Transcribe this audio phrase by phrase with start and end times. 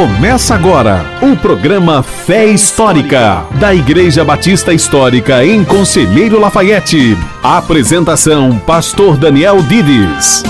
[0.00, 7.18] Começa agora o programa Fé Histórica, da Igreja Batista Histórica em Conselheiro Lafayette.
[7.42, 10.42] Apresentação: Pastor Daniel Dides.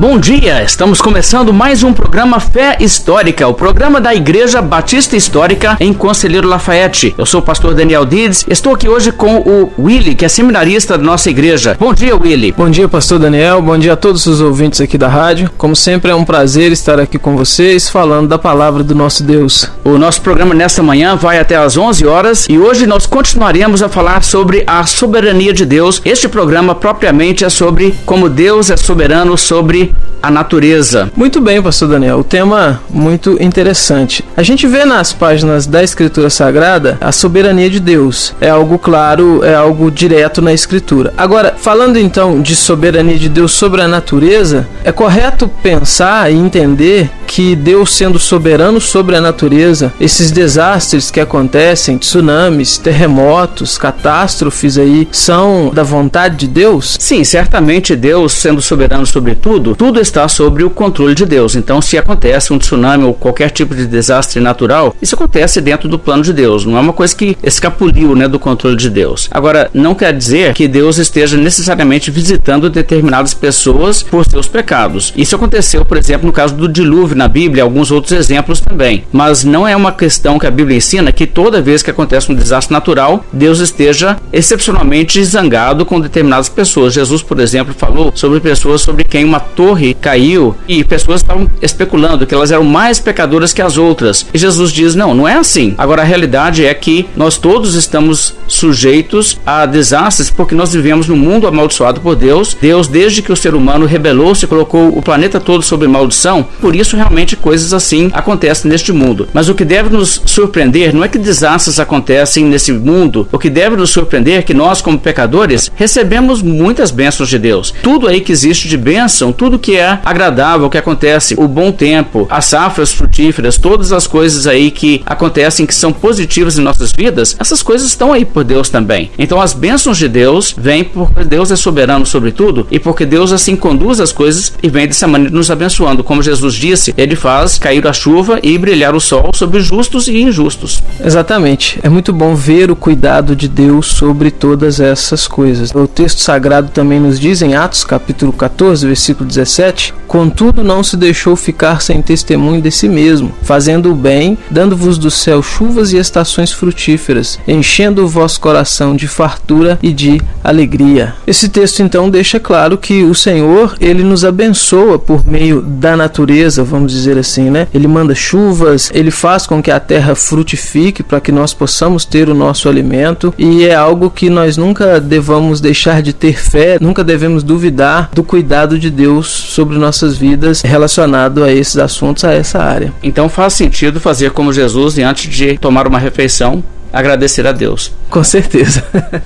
[0.00, 5.76] Bom dia, estamos começando mais um programa Fé Histórica, o programa da Igreja Batista Histórica
[5.78, 7.14] em Conselheiro Lafayette.
[7.18, 10.96] Eu sou o pastor Daniel Dides, estou aqui hoje com o Willy, que é seminarista
[10.96, 11.76] da nossa igreja.
[11.78, 12.50] Bom dia, Willy.
[12.50, 15.50] Bom dia, pastor Daniel, bom dia a todos os ouvintes aqui da rádio.
[15.58, 19.70] Como sempre, é um prazer estar aqui com vocês falando da palavra do nosso Deus.
[19.84, 23.88] O nosso programa nesta manhã vai até às 11 horas e hoje nós continuaremos a
[23.90, 26.00] falar sobre a soberania de Deus.
[26.06, 29.89] Este programa propriamente é sobre como Deus é soberano sobre
[30.22, 31.10] a natureza.
[31.16, 32.18] Muito bem, pastor Daniel.
[32.18, 34.24] O tema muito interessante.
[34.36, 38.34] A gente vê nas páginas da Escritura Sagrada a soberania de Deus.
[38.40, 41.12] É algo claro, é algo direto na Escritura.
[41.16, 47.10] Agora, falando então de soberania de Deus sobre a natureza, é correto pensar e entender
[47.30, 55.06] que Deus sendo soberano sobre a natureza, esses desastres que acontecem, tsunamis, terremotos, catástrofes aí,
[55.12, 56.96] são da vontade de Deus?
[56.98, 61.54] Sim, certamente Deus sendo soberano sobre tudo, tudo está sobre o controle de Deus.
[61.54, 66.00] Então, se acontece um tsunami ou qualquer tipo de desastre natural, isso acontece dentro do
[66.00, 66.64] plano de Deus.
[66.64, 69.28] Não é uma coisa que escapuliu né, do controle de Deus.
[69.30, 75.12] Agora, não quer dizer que Deus esteja necessariamente visitando determinadas pessoas por seus pecados.
[75.16, 79.04] Isso aconteceu, por exemplo, no caso do dilúvio na Bíblia, alguns outros exemplos também.
[79.12, 82.34] Mas não é uma questão que a Bíblia ensina que toda vez que acontece um
[82.34, 86.94] desastre natural, Deus esteja excepcionalmente zangado com determinadas pessoas.
[86.94, 92.26] Jesus, por exemplo, falou sobre pessoas sobre quem uma torre caiu e pessoas estavam especulando
[92.26, 94.26] que elas eram mais pecadoras que as outras.
[94.32, 95.74] E Jesus diz: não, não é assim.
[95.76, 101.16] Agora a realidade é que nós todos estamos sujeitos a desastres porque nós vivemos num
[101.16, 102.56] mundo amaldiçoado por Deus.
[102.60, 106.96] Deus, desde que o ser humano rebelou-se, colocou o planeta todo sob maldição, por isso
[106.96, 107.09] realmente
[107.40, 109.28] coisas assim acontecem neste mundo.
[109.32, 113.28] Mas o que deve nos surpreender não é que desastres acontecem nesse mundo.
[113.32, 117.74] O que deve nos surpreender é que nós, como pecadores, recebemos muitas bênçãos de Deus.
[117.82, 122.26] Tudo aí que existe de bênção, tudo que é agradável, que acontece, o bom tempo,
[122.30, 127.36] as safras frutíferas, todas as coisas aí que acontecem que são positivas em nossas vidas,
[127.38, 129.10] essas coisas estão aí por Deus também.
[129.18, 133.32] Então as bênçãos de Deus vêm porque Deus é soberano sobre tudo e porque Deus
[133.32, 136.04] assim conduz as coisas e vem dessa maneira nos abençoando.
[136.04, 140.20] Como Jesus disse, ele faz cair a chuva e brilhar o sol sobre justos e
[140.20, 140.82] injustos.
[141.02, 141.78] Exatamente.
[141.82, 145.70] É muito bom ver o cuidado de Deus sobre todas essas coisas.
[145.74, 150.96] O texto sagrado também nos diz em Atos capítulo 14, versículo 17, Contudo, não se
[150.96, 155.98] deixou ficar sem testemunho de si mesmo, fazendo o bem, dando-vos do céu chuvas e
[155.98, 161.14] estações frutíferas, enchendo o vosso coração de fartura e de alegria.
[161.28, 166.64] Esse texto então deixa claro que o Senhor, ele nos abençoa por meio da natureza,
[166.64, 167.66] vamos dizer assim, né?
[167.72, 172.28] Ele manda chuvas, ele faz com que a terra frutifique para que nós possamos ter
[172.28, 177.04] o nosso alimento e é algo que nós nunca devamos deixar de ter fé, nunca
[177.04, 182.58] devemos duvidar do cuidado de Deus sobre nossas vidas relacionado a esses assuntos, a essa
[182.58, 182.92] área.
[183.02, 186.62] Então faz sentido fazer como Jesus e antes de tomar uma refeição,
[186.92, 187.92] agradecer a Deus.
[188.08, 188.84] Com certeza.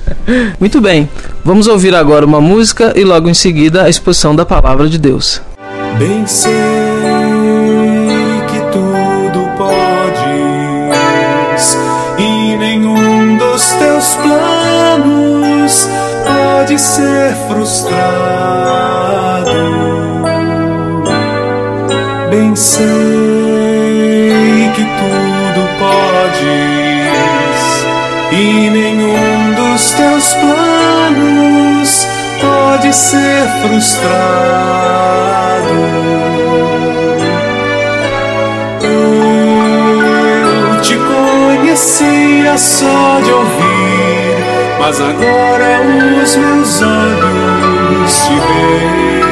[0.61, 1.09] Muito bem.
[1.45, 5.41] Vamos ouvir agora uma música e logo em seguida a exposição da palavra de Deus.
[5.99, 6.27] Bem
[13.55, 15.89] dos teus planos
[16.27, 17.95] pode ser frustrado
[22.31, 22.83] bem sei
[24.75, 26.43] que tudo podes
[28.33, 32.09] e nenhum dos teus planos
[32.41, 35.24] pode ser frustrado.
[42.59, 49.25] Só de ouvir, mas agora os meus olhos te veem.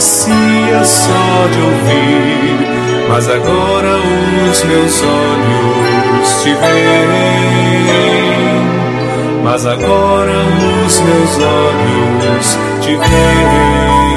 [0.00, 2.56] conhecia só de ouvir,
[3.08, 3.98] mas agora
[4.50, 7.90] os meus olhos te veem.
[9.44, 10.32] Mas agora
[10.86, 14.09] os meus olhos te veem.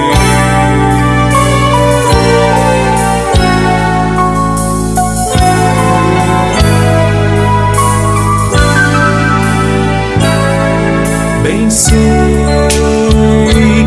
[11.43, 11.99] Bem sei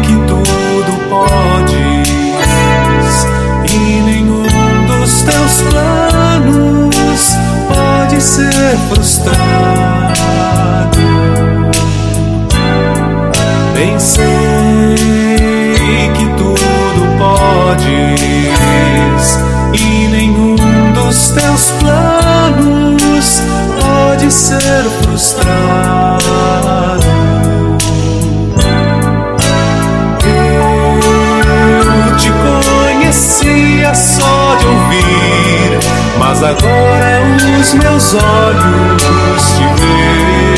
[0.03, 2.11] que tudo podes
[3.65, 4.43] e nenhum
[4.87, 7.31] dos teus planos
[7.67, 9.39] pode ser frustrado.
[13.73, 14.21] Bem sei
[16.15, 18.21] que tudo podes
[19.73, 20.57] e nenhum
[20.93, 23.41] dos teus planos
[23.81, 25.96] pode ser frustrado.
[33.27, 35.81] Conhecia só de ouvir,
[36.17, 37.23] mas agora
[37.61, 40.55] os meus olhos te veem.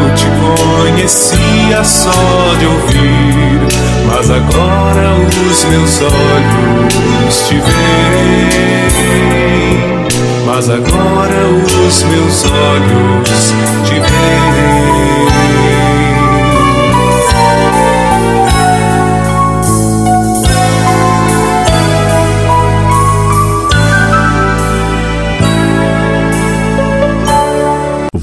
[0.00, 2.10] Eu te conhecia só
[2.58, 3.60] de ouvir,
[4.06, 5.16] mas agora
[5.50, 8.88] os meus olhos te veem.
[10.46, 11.48] Mas agora
[11.86, 13.52] os meus olhos
[13.84, 15.47] te veem.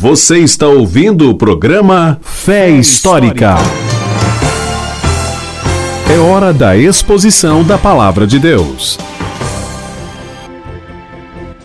[0.05, 3.55] Você está ouvindo o programa Fé Histórica.
[6.07, 8.99] É hora da exposição da palavra de Deus.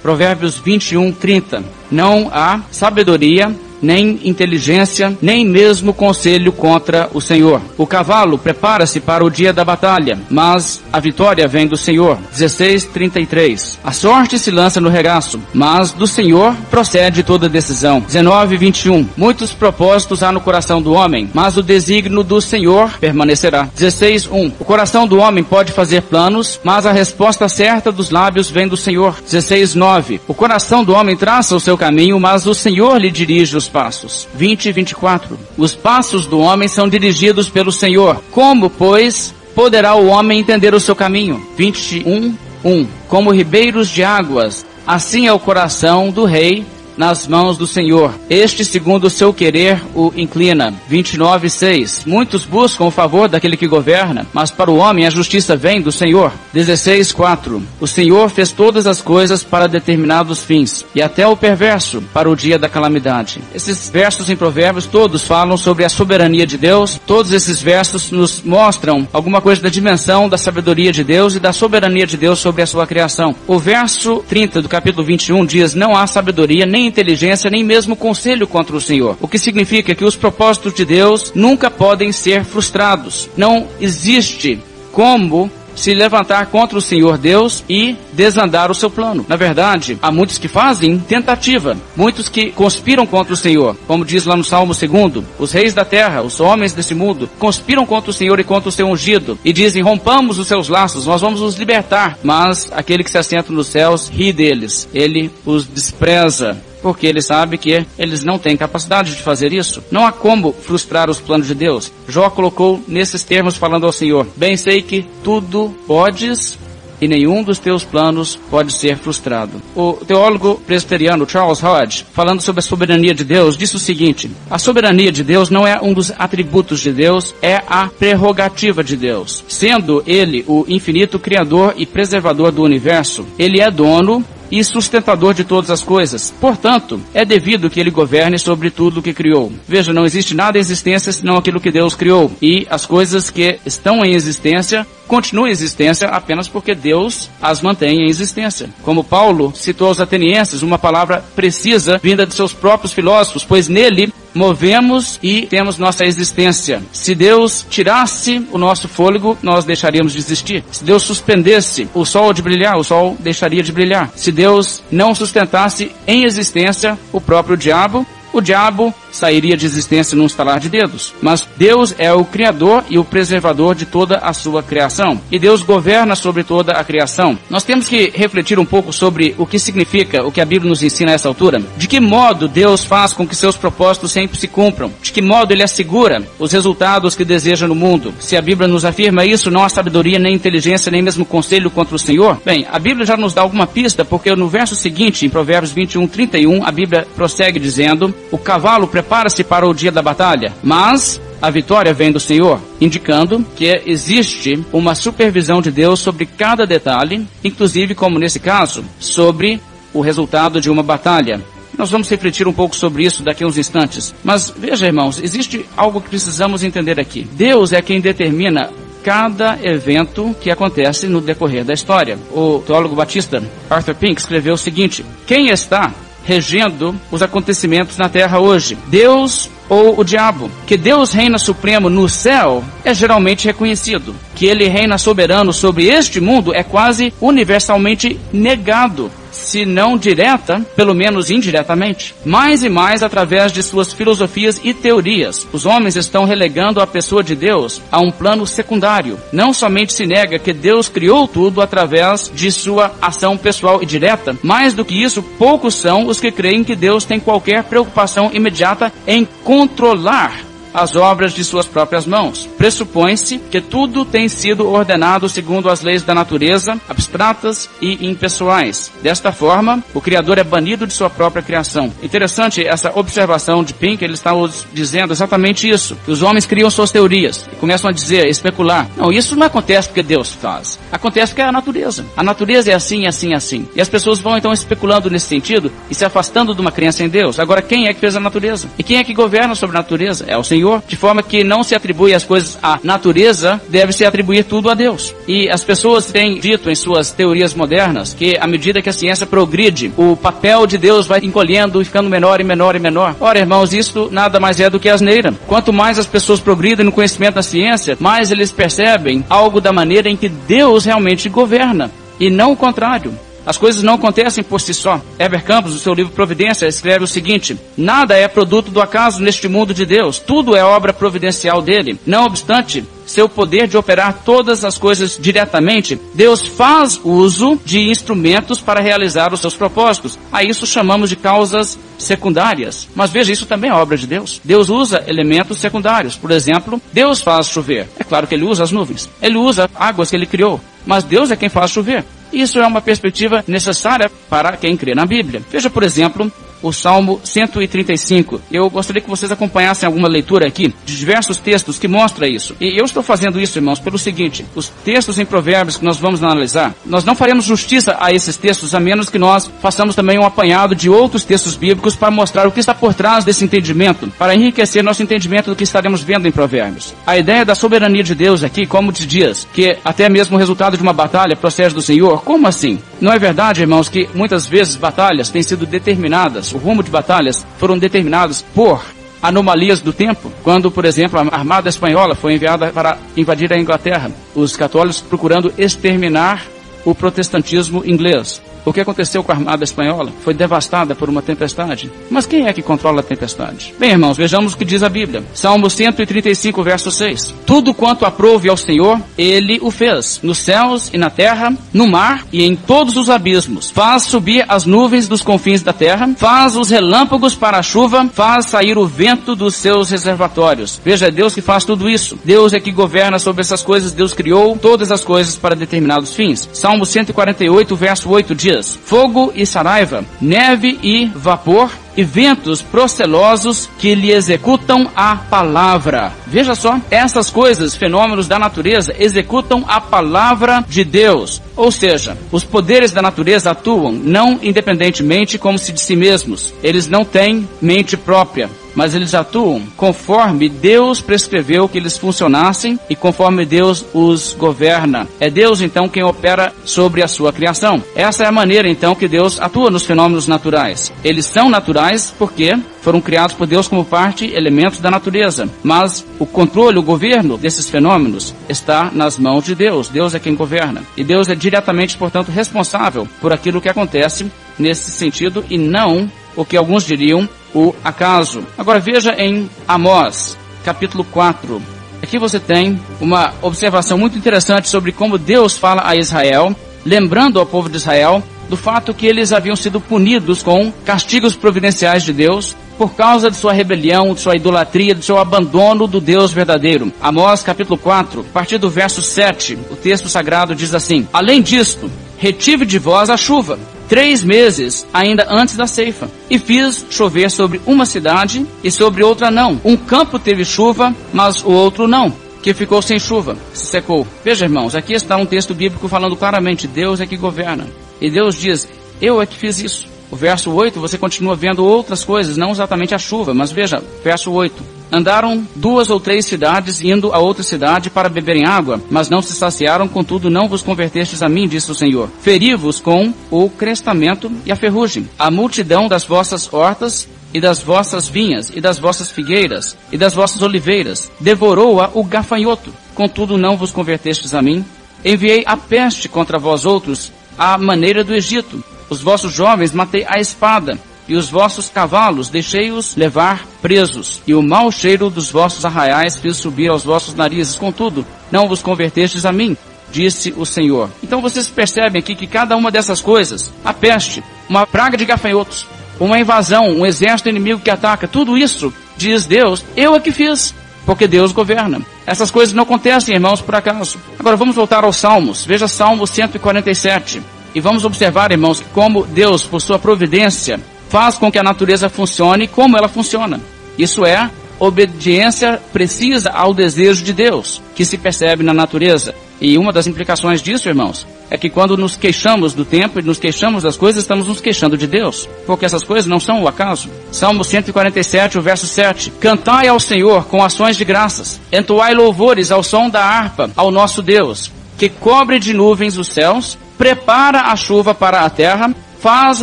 [0.01, 1.63] Provérbios 21, 30.
[1.91, 7.61] Não há sabedoria nem inteligência, nem mesmo conselho contra o Senhor.
[7.77, 12.19] O cavalo prepara-se para o dia da batalha, mas a vitória vem do Senhor.
[12.33, 13.79] 16:33.
[13.83, 18.01] A sorte se lança no regaço, mas do Senhor procede toda decisão.
[18.01, 19.07] 19:21.
[19.17, 23.69] Muitos propósitos há no coração do homem, mas o desígnio do Senhor permanecerá.
[23.77, 24.53] 16:1.
[24.59, 28.77] O coração do homem pode fazer planos, mas a resposta certa dos lábios vem do
[28.77, 29.17] Senhor.
[29.29, 30.21] 16:9.
[30.27, 34.29] O coração do homem traça o seu caminho, mas o Senhor lhe dirige os passos.
[34.35, 35.39] 20 e 24.
[35.57, 38.23] Os passos do homem são dirigidos pelo Senhor.
[38.31, 41.43] Como, pois, poderá o homem entender o seu caminho?
[41.57, 42.87] 21, 1.
[43.09, 48.13] Como ribeiros de águas, assim é o coração do rei nas mãos do Senhor.
[48.29, 50.75] Este, segundo o seu querer, o inclina.
[50.89, 52.05] 29, 6.
[52.07, 55.93] Muitos buscam o favor daquele que governa, mas para o homem a justiça vem do
[55.93, 56.33] Senhor.
[56.53, 57.63] 16, 4.
[57.81, 62.37] O Senhor fez todas as coisas para determinados fins, e até o perverso para o
[62.37, 63.41] dia da calamidade.
[63.55, 67.01] Esses versos em Provérbios todos falam sobre a soberania de Deus.
[67.07, 71.53] Todos esses versos nos mostram alguma coisa da dimensão da sabedoria de Deus e da
[71.53, 73.35] soberania de Deus sobre a sua criação.
[73.47, 78.47] O verso 30 do capítulo 21 diz: Não há sabedoria nem inteligência, nem mesmo conselho
[78.47, 79.17] contra o Senhor.
[79.21, 83.29] O que significa que os propósitos de Deus nunca podem ser frustrados.
[83.37, 84.59] Não existe
[84.93, 89.25] como se levantar contra o Senhor Deus e desandar o seu plano.
[89.29, 94.25] Na verdade, há muitos que fazem tentativa, muitos que conspiram contra o Senhor, como diz
[94.25, 98.15] lá no Salmo 2, os reis da terra, os homens desse mundo, conspiram contra o
[98.15, 101.57] Senhor e contra o seu ungido, e dizem, rompamos os seus laços, nós vamos nos
[101.57, 107.23] libertar, mas aquele que se assenta nos céus ri deles, ele os despreza, porque ele
[107.23, 109.83] sabe que eles não têm capacidade de fazer isso.
[109.91, 111.93] Não há como frustrar os planos de Deus.
[112.09, 116.59] Jó colocou nesses termos falando ao Senhor: Bem sei que tudo podes
[117.01, 119.61] e nenhum dos teus planos pode ser frustrado.
[119.75, 124.59] O teólogo presbiteriano Charles Hodge, falando sobre a soberania de Deus, disse o seguinte: a
[124.59, 129.45] soberania de Deus não é um dos atributos de Deus, é a prerrogativa de Deus.
[129.49, 135.45] Sendo ele o infinito criador e preservador do universo, ele é dono e sustentador de
[135.45, 136.33] todas as coisas.
[136.41, 139.53] Portanto, é devido que ele governe sobre tudo o que criou.
[139.67, 142.31] Veja, não existe nada em existência senão aquilo que Deus criou.
[142.43, 148.03] E as coisas que estão em existência continuam em existência apenas porque Deus as mantém
[148.03, 148.71] em existência.
[148.83, 154.13] Como Paulo citou aos atenienses uma palavra precisa vinda de seus próprios filósofos, pois nele
[154.35, 156.83] movemos e temos nossa existência.
[156.93, 160.65] Se Deus tirasse o nosso fôlego, nós deixaríamos de existir.
[160.71, 164.11] Se Deus suspendesse o sol de brilhar, o sol deixaria de brilhar.
[164.15, 170.27] Se Deus não sustentasse em existência o próprio diabo, o diabo sairia de existência num
[170.27, 171.13] estalar de dedos.
[171.21, 175.21] Mas Deus é o Criador e o preservador de toda a sua criação.
[175.31, 177.39] E Deus governa sobre toda a criação.
[177.49, 180.83] Nós temos que refletir um pouco sobre o que significa o que a Bíblia nos
[180.83, 181.63] ensina a essa altura.
[181.77, 184.93] De que modo Deus faz com que seus propósitos sempre se cumpram?
[185.03, 188.15] De que modo Ele assegura os resultados que deseja no mundo?
[188.21, 191.97] Se a Bíblia nos afirma isso, não há sabedoria, nem inteligência, nem mesmo conselho contra
[191.97, 192.41] o Senhor?
[192.45, 196.07] Bem, a Bíblia já nos dá alguma pista, porque no verso seguinte, em Provérbios 21,
[196.07, 201.51] 31, a Bíblia prossegue dizendo: O cavalo prepara-se para o dia da batalha, mas a
[201.51, 207.95] vitória vem do Senhor, indicando que existe uma supervisão de Deus sobre cada detalhe, inclusive,
[207.95, 209.61] como nesse caso, sobre
[209.93, 211.41] o resultado de uma batalha.
[211.77, 214.15] Nós vamos refletir um pouco sobre isso daqui a uns instantes.
[214.23, 217.27] Mas veja, irmãos, existe algo que precisamos entender aqui.
[217.33, 218.71] Deus é quem determina
[219.03, 222.19] cada evento que acontece no decorrer da história.
[222.33, 228.39] O teólogo batista Arthur Pink escreveu o seguinte: Quem está regendo os acontecimentos na terra
[228.39, 228.77] hoje?
[228.87, 230.51] Deus ou o diabo?
[230.67, 234.15] Que Deus reina supremo no céu é geralmente reconhecido.
[234.35, 240.95] Que ele reina soberano sobre este mundo é quase universalmente negado se não direta, pelo
[240.95, 242.15] menos indiretamente.
[242.25, 247.23] Mais e mais através de suas filosofias e teorias, os homens estão relegando a pessoa
[247.23, 249.19] de Deus a um plano secundário.
[249.33, 254.37] Não somente se nega que Deus criou tudo através de sua ação pessoal e direta,
[254.43, 258.93] mais do que isso, poucos são os que creem que Deus tem qualquer preocupação imediata
[259.07, 262.49] em controlar as obras de suas próprias mãos.
[262.59, 268.91] Pressupõe-se que tudo tem sido ordenado segundo as leis da natureza, abstratas e impessoais.
[269.03, 271.93] Desta forma, o Criador é banido de sua própria criação.
[272.03, 274.33] Interessante essa observação de Pink, ele está
[274.73, 278.89] dizendo exatamente isso, que os homens criam suas teorias e começam a dizer, especular.
[278.97, 280.79] Não, isso não acontece porque Deus faz.
[280.93, 282.05] Acontece porque é a natureza.
[282.17, 283.69] A natureza é assim, assim, assim.
[283.75, 287.09] E as pessoas vão então especulando nesse sentido e se afastando de uma crença em
[287.09, 287.39] Deus.
[287.39, 288.69] Agora, quem é que fez a natureza?
[288.79, 290.25] E quem é que governa sobre a natureza?
[290.29, 294.05] É o Senhor De forma que não se atribui as coisas à natureza, deve se
[294.05, 295.15] atribuir tudo a Deus.
[295.27, 299.27] E as pessoas têm dito em suas teorias modernas que à medida que a ciência
[299.27, 303.17] progride, o papel de Deus vai encolhendo e ficando menor e menor e menor.
[303.21, 305.33] Ora, irmãos, isso nada mais é do que asneira.
[305.47, 310.09] Quanto mais as pessoas progridem no conhecimento da ciência, mais eles percebem algo da maneira
[310.09, 313.13] em que Deus realmente governa e não o contrário.
[313.45, 315.01] As coisas não acontecem por si só.
[315.19, 319.49] Heber Campos, no seu livro Providência, escreve o seguinte: Nada é produto do acaso neste
[319.49, 320.19] mundo de Deus.
[320.19, 321.99] Tudo é obra providencial dele.
[322.07, 328.61] Não obstante, seu poder de operar todas as coisas diretamente, Deus faz uso de instrumentos
[328.61, 330.19] para realizar os seus propósitos.
[330.31, 332.89] A isso chamamos de causas secundárias.
[332.95, 334.41] Mas veja, isso também é obra de Deus.
[334.45, 336.17] Deus usa elementos secundários.
[336.17, 337.89] Por exemplo, Deus faz chover.
[337.99, 339.09] É claro que ele usa as nuvens.
[339.21, 340.61] Ele usa águas que ele criou.
[340.87, 342.05] Mas Deus é quem faz chover.
[342.33, 345.43] Isso é uma perspectiva necessária para quem crê na Bíblia.
[345.51, 346.31] Veja, por exemplo,
[346.63, 348.41] o Salmo 135.
[348.51, 352.55] Eu gostaria que vocês acompanhassem alguma leitura aqui diversos textos que mostra isso.
[352.61, 356.23] E eu estou fazendo isso, irmãos, pelo seguinte: os textos em Provérbios que nós vamos
[356.23, 360.25] analisar, nós não faremos justiça a esses textos a menos que nós façamos também um
[360.25, 364.35] apanhado de outros textos bíblicos para mostrar o que está por trás desse entendimento, para
[364.35, 366.95] enriquecer nosso entendimento do que estaremos vendo em Provérbios.
[367.07, 370.77] A ideia da soberania de Deus aqui, como te diz, que até mesmo o resultado
[370.77, 372.79] de uma batalha procede do Senhor, como assim?
[373.01, 377.47] Não é verdade, irmãos, que muitas vezes batalhas têm sido determinadas o rumo de batalhas
[377.59, 378.83] foram determinados por
[379.23, 380.33] anomalias do tempo.
[380.43, 385.53] Quando, por exemplo, a Armada Espanhola foi enviada para invadir a Inglaterra, os católicos procurando
[385.59, 386.47] exterminar
[386.85, 388.41] o protestantismo inglês.
[388.65, 391.91] O que aconteceu com a Armada Espanhola foi devastada por uma tempestade.
[392.11, 393.75] Mas quem é que controla a tempestade?
[393.79, 395.23] Bem, irmãos, vejamos o que diz a Bíblia.
[395.33, 397.35] Salmo 135, verso 6.
[397.47, 402.27] Tudo quanto aprove ao Senhor, Ele o fez, nos céus e na terra, no mar
[402.33, 403.71] e em todos os abismos.
[403.71, 408.47] Faz subir as nuvens dos confins da terra, faz os relâmpagos para a chuva, faz
[408.47, 410.81] sair o vento dos seus reservatórios.
[410.85, 412.19] Veja, é Deus que faz tudo isso.
[412.25, 416.49] Deus é que governa sobre essas coisas, Deus criou todas as coisas para determinados fins.
[416.53, 423.69] Salmo 148, verso 8 diz dias: fogo e saraiva, neve e vapor, e ventos procelosos
[423.79, 426.11] que lhe executam a palavra.
[426.27, 431.43] Veja só, essas coisas, fenômenos da natureza, executam a palavra de Deus.
[431.55, 436.55] Ou seja, os poderes da natureza atuam não independentemente como se de si mesmos.
[436.63, 442.97] Eles não têm mente própria mas eles atuam conforme Deus prescreveu que eles funcionassem e
[442.97, 445.07] conforme Deus os governa.
[445.19, 447.83] É Deus então quem opera sobre a sua criação.
[447.95, 450.93] Essa é a maneira então que Deus atua nos fenômenos naturais.
[451.05, 455.49] Eles são naturais porque foram criados por Deus como parte, elementos da natureza.
[455.63, 459.89] Mas o controle, o governo desses fenômenos está nas mãos de Deus.
[459.89, 460.83] Deus é quem governa.
[460.97, 466.45] E Deus é diretamente, portanto, responsável por aquilo que acontece nesse sentido e não o
[466.45, 468.45] que alguns diriam o acaso.
[468.57, 471.61] Agora veja em Amós, capítulo 4.
[472.03, 476.55] Aqui você tem uma observação muito interessante sobre como Deus fala a Israel,
[476.85, 482.03] lembrando ao povo de Israel do fato que eles haviam sido punidos com castigos providenciais
[482.03, 486.33] de Deus por causa de sua rebelião, de sua idolatria, de seu abandono do Deus
[486.33, 486.93] verdadeiro.
[487.01, 491.89] Amós capítulo 4, a partir do verso 7, o texto sagrado diz assim: Além disto,
[492.19, 493.57] retive de vós a chuva,
[493.89, 496.11] três meses ainda antes da ceifa.
[496.29, 499.61] E fiz chover sobre uma cidade e sobre outra não.
[499.65, 502.13] Um campo teve chuva, mas o outro não.
[502.43, 504.05] Que ficou sem chuva, se secou.
[504.25, 507.67] Veja, irmãos, aqui está um texto bíblico falando claramente: Deus é que governa.
[508.01, 508.69] E Deus diz:
[509.01, 509.89] Eu é que fiz isso.
[510.11, 514.33] O verso 8, você continua vendo outras coisas, não exatamente a chuva, mas veja, verso
[514.33, 514.81] 8.
[514.93, 519.33] Andaram duas ou três cidades, indo a outra cidade para beberem água, mas não se
[519.35, 522.11] saciaram, contudo não vos convertestes a mim, disse o Senhor.
[522.21, 525.09] Feri-vos com o crestamento e a ferrugem.
[525.17, 530.13] A multidão das vossas hortas e das vossas vinhas, e das vossas figueiras, e das
[530.13, 531.09] vossas oliveiras.
[531.21, 532.73] Devorou-a o gafanhoto.
[532.93, 534.65] Contudo, não vos convertestes a mim.
[535.05, 538.63] Enviei a peste contra vós outros, à maneira do Egito.
[538.89, 540.79] Os vossos jovens matei a espada,
[541.11, 546.37] e os vossos cavalos deixei-os levar presos, e o mau cheiro dos vossos arraiais fiz
[546.37, 547.57] subir aos vossos narizes.
[547.57, 549.57] Contudo, não vos convertestes a mim,
[549.91, 550.89] disse o Senhor.
[551.03, 555.67] Então vocês percebem aqui que cada uma dessas coisas, a peste, uma praga de gafanhotos,
[555.99, 560.55] uma invasão, um exército inimigo que ataca, tudo isso, diz Deus, eu é que fiz,
[560.87, 561.83] porque Deus governa.
[562.11, 563.97] Essas coisas não acontecem, irmãos, por acaso.
[564.19, 565.45] Agora vamos voltar aos Salmos.
[565.45, 567.23] Veja Salmo 147.
[567.55, 572.49] E vamos observar, irmãos, como Deus, por sua providência, faz com que a natureza funcione
[572.49, 573.41] como ela funciona.
[573.79, 579.15] Isso é obediência precisa ao desejo de Deus, que se percebe na natureza.
[579.41, 583.19] E uma das implicações disso, irmãos, é que quando nos queixamos do tempo e nos
[583.19, 586.91] queixamos das coisas, estamos nos queixando de Deus, porque essas coisas não são o acaso.
[587.13, 589.13] Salmo 147, o verso 7.
[589.21, 594.03] Cantai ao Senhor com ações de graças, entoai louvores ao som da harpa ao nosso
[594.03, 599.43] Deus, que cobre de nuvens os céus, prepara a chuva para a terra, faz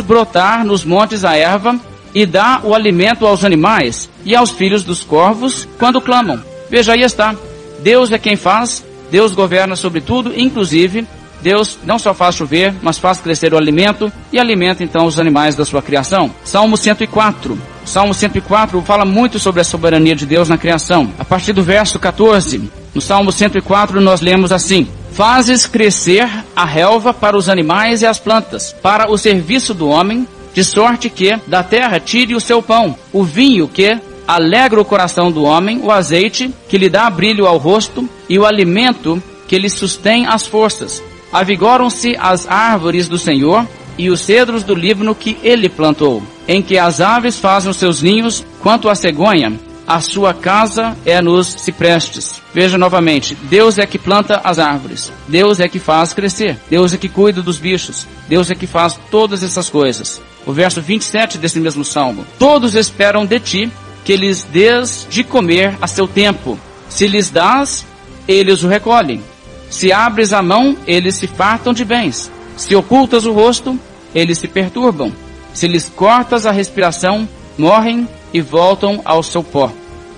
[0.00, 1.80] brotar nos montes a erva
[2.14, 6.42] e dá o alimento aos animais e aos filhos dos corvos quando clamam.
[6.68, 7.34] Veja aí está.
[7.80, 11.06] Deus é quem faz, Deus governa sobre tudo, inclusive
[11.42, 15.54] Deus não só faz chover, mas faz crescer o alimento e alimenta então os animais
[15.54, 16.30] da sua criação.
[16.44, 17.58] Salmo 104.
[17.84, 21.10] Salmo 104 fala muito sobre a soberania de Deus na criação.
[21.18, 27.14] A partir do verso 14, no Salmo 104 nós lemos assim: Fazes crescer a relva
[27.14, 31.62] para os animais e as plantas, para o serviço do homem, de sorte que da
[31.62, 36.52] terra tire o seu pão, o vinho que alegra o coração do homem, o azeite
[36.68, 41.02] que lhe dá brilho ao rosto e o alimento que lhe sustém as forças.
[41.32, 46.78] Avigoram-se as árvores do Senhor e os cedros do Líbano que ele plantou, em que
[46.78, 49.52] as aves fazem os seus ninhos, quanto a cegonha,
[49.88, 52.42] a sua casa é nos ciprestes.
[52.52, 56.98] Veja novamente, Deus é que planta as árvores, Deus é que faz crescer, Deus é
[56.98, 60.20] que cuida dos bichos, Deus é que faz todas essas coisas.
[60.46, 63.72] O verso 27 desse mesmo salmo: Todos esperam de ti
[64.04, 66.58] que lhes dês de comer a seu tempo.
[66.88, 67.86] Se lhes dás,
[68.26, 69.22] eles o recolhem.
[69.70, 72.30] Se abres a mão, eles se fartam de bens.
[72.56, 73.78] Se ocultas o rosto,
[74.14, 75.12] eles se perturbam.
[75.52, 79.72] Se lhes cortas a respiração, morrem e voltam ao seu pó.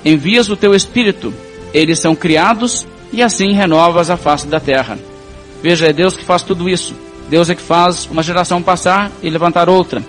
[0.05, 1.33] Envias o teu espírito,
[1.73, 4.99] eles são criados e assim renovas a face da terra.
[5.63, 6.95] Veja, é Deus que faz tudo isso.
[7.29, 10.03] Deus é que faz uma geração passar e levantar outra.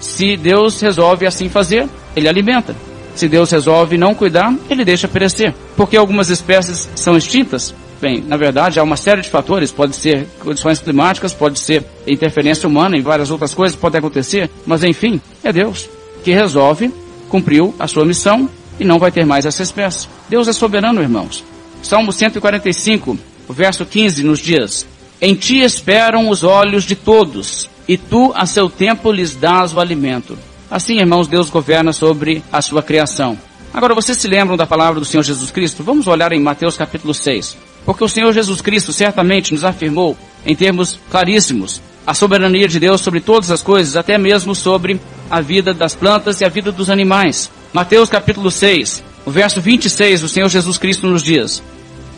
[0.00, 2.74] Se Deus resolve assim fazer, ele alimenta.
[3.14, 5.54] Se Deus resolve não cuidar, ele deixa perecer.
[5.76, 7.74] Porque algumas espécies são extintas?
[8.00, 9.72] Bem, na verdade, há uma série de fatores.
[9.72, 14.50] Pode ser condições climáticas, pode ser interferência humana e várias outras coisas podem acontecer.
[14.66, 15.88] Mas enfim, é Deus
[16.22, 16.92] que resolve,
[17.28, 18.48] cumpriu a sua missão
[18.80, 20.08] e não vai ter mais essa espécie.
[20.28, 21.44] Deus é soberano, irmãos.
[21.82, 24.86] Salmo 145, o verso 15 nos diz:
[25.20, 29.80] Em ti esperam os olhos de todos, e tu a seu tempo lhes dás o
[29.80, 30.36] alimento.
[30.70, 33.38] Assim, irmãos, Deus governa sobre a sua criação.
[33.72, 35.82] Agora, vocês se lembram da palavra do Senhor Jesus Cristo?
[35.82, 37.56] Vamos olhar em Mateus capítulo 6.
[37.84, 43.00] Porque o Senhor Jesus Cristo certamente nos afirmou, em termos claríssimos, a soberania de Deus
[43.00, 46.90] sobre todas as coisas, até mesmo sobre a vida das plantas e a vida dos
[46.90, 47.50] animais.
[47.72, 51.62] Mateus capítulo 6, o verso 26, o Senhor Jesus Cristo nos diz: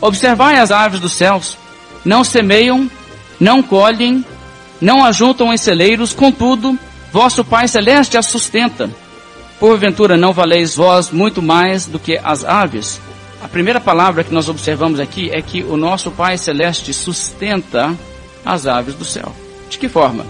[0.01, 1.57] Observai as aves dos céus,
[2.03, 2.89] não semeiam,
[3.39, 4.23] não colhem,
[4.79, 6.77] não ajuntam em celeiros, contudo,
[7.11, 8.89] Vosso Pai Celeste as sustenta.
[9.59, 12.99] Porventura não valeis vós muito mais do que as aves?
[13.41, 17.95] A primeira palavra que nós observamos aqui é que o nosso Pai Celeste sustenta
[18.45, 19.31] as aves do céu.
[19.69, 20.25] De que forma?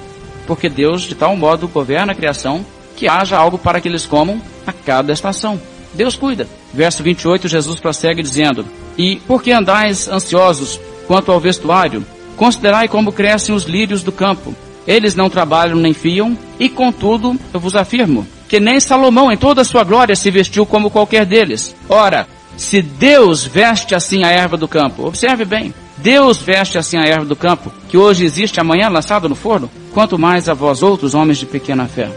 [0.46, 2.66] Porque Deus, de tal modo, governa a criação
[2.96, 5.60] que haja algo para que eles comam a cada estação.
[5.94, 6.48] Deus cuida.
[6.74, 8.66] Verso 28, Jesus prossegue dizendo:
[8.98, 12.06] E por que andais ansiosos quanto ao vestuário?
[12.36, 14.54] Considerai como crescem os lírios do campo
[14.88, 19.62] eles não trabalham nem fiam, e contudo, eu vos afirmo, que nem Salomão em toda
[19.62, 21.76] a sua glória se vestiu como qualquer deles.
[21.90, 22.26] Ora,
[22.58, 27.26] se Deus veste assim a erva do campo, observe bem, Deus veste assim a erva
[27.26, 31.38] do campo, que hoje existe amanhã lançada no forno, quanto mais a vós outros, homens
[31.38, 32.10] de pequena fé.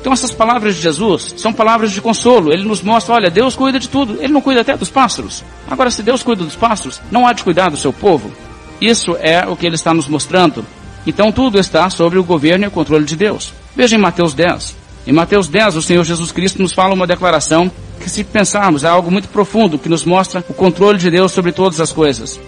[0.00, 2.50] Então essas palavras de Jesus são palavras de consolo.
[2.50, 4.16] Ele nos mostra, olha, Deus cuida de tudo.
[4.18, 5.44] Ele não cuida até dos pássaros.
[5.70, 8.32] Agora, se Deus cuida dos pássaros, não há de cuidar do seu povo.
[8.80, 10.64] Isso é o que ele está nos mostrando.
[11.06, 13.52] Então tudo está sobre o governo e o controle de Deus.
[13.76, 14.79] Veja em Mateus 10.
[15.06, 18.88] Em Mateus 10, o Senhor Jesus Cristo nos fala uma declaração que, se pensarmos, é
[18.88, 22.40] algo muito profundo que nos mostra o controle de Deus sobre todas as coisas.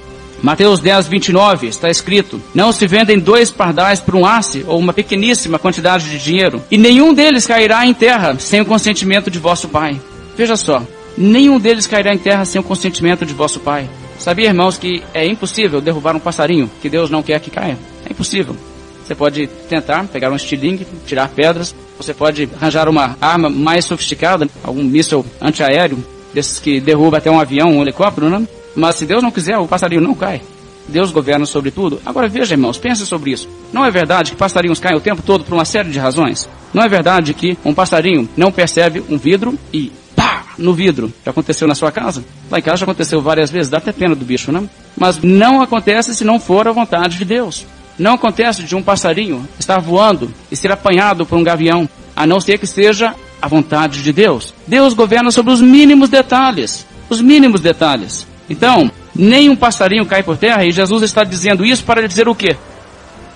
[0.43, 4.93] Mateus 10, 29 está escrito: Não se vendem dois pardais por um asse ou uma
[4.93, 9.69] pequeníssima quantidade de dinheiro, e nenhum deles cairá em terra sem o consentimento de vosso
[9.69, 10.01] Pai.
[10.37, 10.83] Veja só,
[11.17, 13.89] nenhum deles cairá em terra sem o consentimento de vosso Pai.
[14.19, 17.79] Sabia, irmãos, que é impossível derrubar um passarinho que Deus não quer que caia?
[18.05, 18.57] É impossível.
[19.05, 21.75] Você pode tentar pegar um estilingue, tirar pedras.
[21.97, 27.39] Você pode arranjar uma arma mais sofisticada, algum míssil antiaéreo, desses que derruba até um
[27.39, 28.47] avião, um helicóptero, né?
[28.75, 30.41] Mas se Deus não quiser, o passarinho não cai.
[30.89, 32.01] Deus governa sobre tudo.
[32.05, 33.49] Agora veja, irmãos, pense sobre isso.
[33.73, 36.49] Não é verdade que passarinhos caem o tempo todo por uma série de razões?
[36.73, 41.13] Não é verdade que um passarinho não percebe um vidro e pá no vidro?
[41.25, 42.25] Já aconteceu na sua casa?
[42.51, 44.69] Lá em casa já aconteceu várias vezes, dá até pena do bicho, né?
[44.97, 47.67] Mas não acontece se não for a vontade de Deus.
[47.99, 52.41] Não acontece de um passarinho estar voando e ser apanhado por um gavião, a não
[52.41, 54.55] ser que seja a vontade de Deus.
[54.67, 56.87] Deus governa sobre os mínimos detalhes.
[57.09, 58.27] Os mínimos detalhes.
[58.49, 62.35] Então, nem um passarinho cai por terra e Jesus está dizendo isso para dizer o
[62.35, 62.57] quê?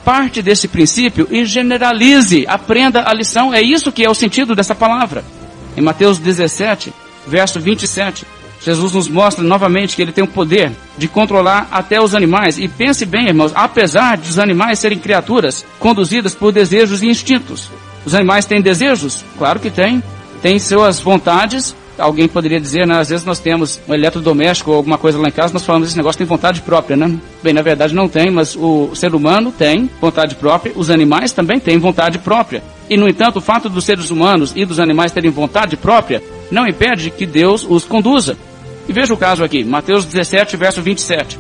[0.04, 3.52] Parte desse princípio e generalize, aprenda a lição.
[3.52, 5.24] É isso que é o sentido dessa palavra.
[5.76, 6.92] Em Mateus 17,
[7.26, 8.24] verso 27,
[8.66, 12.58] Jesus nos mostra novamente que ele tem o poder de controlar até os animais.
[12.58, 17.70] E pense bem, irmãos, apesar de os animais serem criaturas conduzidas por desejos e instintos.
[18.04, 19.24] Os animais têm desejos?
[19.38, 20.02] Claro que têm.
[20.42, 21.76] Têm suas vontades.
[21.96, 22.98] Alguém poderia dizer, né?
[22.98, 25.96] Às vezes nós temos um eletrodoméstico ou alguma coisa lá em casa, nós falamos esse
[25.96, 27.16] negócio tem vontade própria, né?
[27.44, 31.60] Bem, na verdade não tem, mas o ser humano tem vontade própria, os animais também
[31.60, 32.62] têm vontade própria.
[32.90, 36.66] E, no entanto, o fato dos seres humanos e dos animais terem vontade própria não
[36.66, 38.36] impede que Deus os conduza.
[38.88, 41.38] E veja o caso aqui, Mateus 17, verso 27,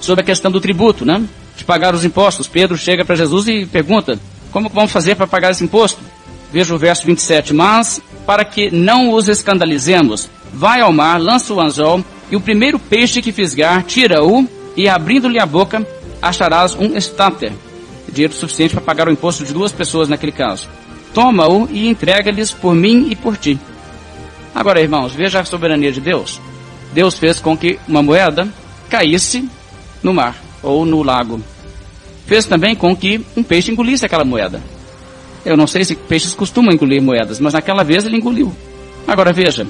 [0.00, 1.22] sobre a questão do tributo, né?
[1.56, 2.48] De pagar os impostos.
[2.48, 4.18] Pedro chega para Jesus e pergunta:
[4.50, 6.00] Como vamos fazer para pagar esse imposto?
[6.52, 7.52] Veja o verso 27.
[7.52, 12.78] Mas, para que não os escandalizemos, vai ao mar, lança o anzol, e o primeiro
[12.78, 15.86] peixe que fisgar, tira-o, e abrindo-lhe a boca,
[16.20, 17.52] acharás um estáter.
[18.10, 20.68] Dinheiro suficiente para pagar o imposto de duas pessoas naquele caso.
[21.12, 23.58] Toma-o e entrega-lhes por mim e por ti.
[24.54, 26.40] Agora, irmãos, veja a soberania de Deus.
[26.98, 28.48] Deus fez com que uma moeda
[28.90, 29.48] caísse
[30.02, 31.40] no mar ou no lago.
[32.26, 34.60] Fez também com que um peixe engolisse aquela moeda.
[35.44, 38.52] Eu não sei se peixes costumam engolir moedas, mas naquela vez ele engoliu.
[39.06, 39.64] Agora veja,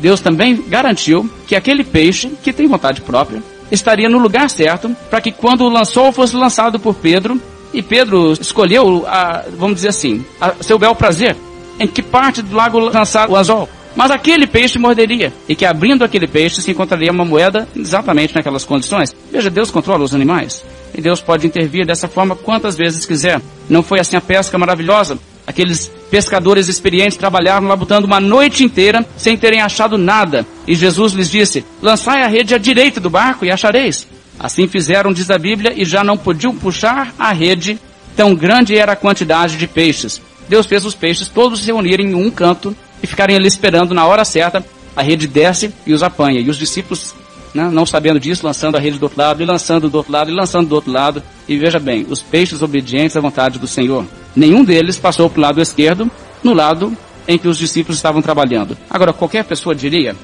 [0.00, 5.20] Deus também garantiu que aquele peixe, que tem vontade própria, estaria no lugar certo para
[5.20, 7.40] que quando o lançou fosse lançado por Pedro,
[7.72, 11.36] e Pedro escolheu, a, vamos dizer assim, a seu bel prazer,
[11.78, 13.68] em que parte do lago lançar o anzol.
[13.96, 18.64] Mas aquele peixe morderia, e que abrindo aquele peixe se encontraria uma moeda exatamente naquelas
[18.64, 19.14] condições.
[19.30, 20.64] Veja, Deus controla os animais.
[20.94, 23.40] E Deus pode intervir dessa forma quantas vezes quiser.
[23.68, 25.18] Não foi assim a pesca maravilhosa.
[25.46, 30.46] Aqueles pescadores experientes trabalharam lá botando uma noite inteira sem terem achado nada.
[30.66, 34.08] E Jesus lhes disse: Lançai a rede à direita do barco e achareis.
[34.38, 37.78] Assim fizeram, diz a Bíblia, e já não podiam puxar a rede,
[38.16, 40.20] tão grande era a quantidade de peixes.
[40.48, 44.06] Deus fez os peixes todos se reunirem em um canto e ficarem ali esperando na
[44.06, 44.64] hora certa,
[44.96, 46.40] a rede desce e os apanha.
[46.40, 47.14] E os discípulos,
[47.54, 50.30] né, não sabendo disso, lançando a rede do outro lado, e lançando do outro lado,
[50.30, 51.22] e lançando do outro lado.
[51.46, 54.06] E veja bem, os peixes obedientes à vontade do Senhor.
[54.34, 56.10] Nenhum deles passou para o lado esquerdo,
[56.42, 56.96] no lado
[57.28, 58.76] em que os discípulos estavam trabalhando.
[58.88, 60.16] Agora, qualquer pessoa diria,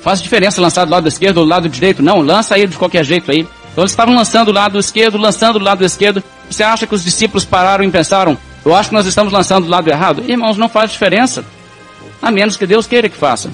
[0.00, 2.02] faz diferença lançar do lado esquerdo ou do lado direito?
[2.02, 3.40] Não, lança ele de qualquer jeito aí.
[3.72, 6.22] Então eles estavam lançando do lado esquerdo, lançando do lado esquerdo.
[6.48, 9.70] Você acha que os discípulos pararam e pensaram, eu acho que nós estamos lançando do
[9.70, 10.22] lado errado?
[10.26, 11.44] Irmãos, não faz diferença
[12.22, 13.50] a menos que Deus queira que faça.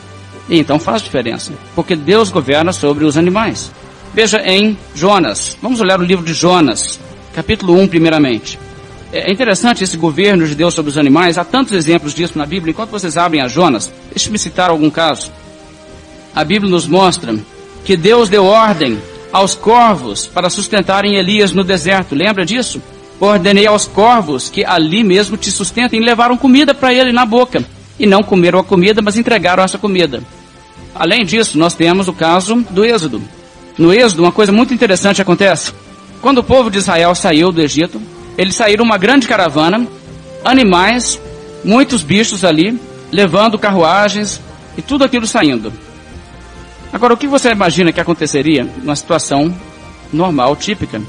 [0.49, 3.73] E então faz diferença, porque Deus governa sobre os animais.
[4.15, 7.01] Veja em Jonas, vamos olhar o livro de Jonas,
[7.35, 8.59] capítulo 1, primeiramente.
[9.13, 12.73] É interessante esse governo de Deus sobre os animais, há tantos exemplos disso na Bíblia.
[12.73, 15.31] Enquanto vocês abrem a Jonas, deixe-me citar algum caso.
[16.35, 17.35] A Bíblia nos mostra
[17.85, 18.99] que Deus deu ordem
[19.33, 22.15] aos corvos para sustentarem Elias no deserto.
[22.15, 22.83] Lembra disso?
[23.21, 27.65] Ordenei aos corvos que ali mesmo te sustentem e levaram comida para ele na boca
[27.99, 30.23] e não comeram a comida, mas entregaram essa comida.
[30.95, 33.23] Além disso, nós temos o caso do Êxodo.
[33.77, 35.73] No Êxodo, uma coisa muito interessante acontece.
[36.21, 38.01] Quando o povo de Israel saiu do Egito,
[38.37, 39.87] eles saíram uma grande caravana,
[40.45, 41.21] animais,
[41.65, 42.79] muitos bichos ali,
[43.13, 44.41] levando carruagens
[44.77, 45.73] e tudo aquilo saindo.
[46.93, 49.55] Agora, o que você imagina que aconteceria numa situação
[50.13, 51.01] normal, típica?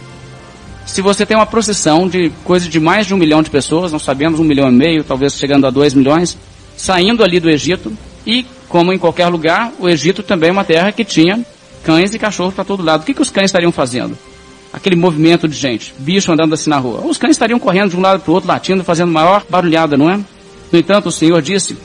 [0.85, 4.01] Se você tem uma procissão de coisa de mais de um milhão de pessoas, nós
[4.01, 6.37] sabemos um milhão e meio, talvez chegando a dois milhões,
[6.79, 7.91] saindo ali do Egito
[8.25, 11.45] e, como em qualquer lugar, o Egito também é uma terra que tinha
[11.83, 13.01] cães e cachorros para todo lado.
[13.01, 14.17] O que, que os cães estariam fazendo?
[14.71, 17.05] Aquele movimento de gente, bicho andando assim na rua.
[17.05, 20.09] Os cães estariam correndo de um lado para o outro, latindo, fazendo maior barulhada, não
[20.09, 20.21] é?
[20.71, 21.77] No entanto, o Senhor disse: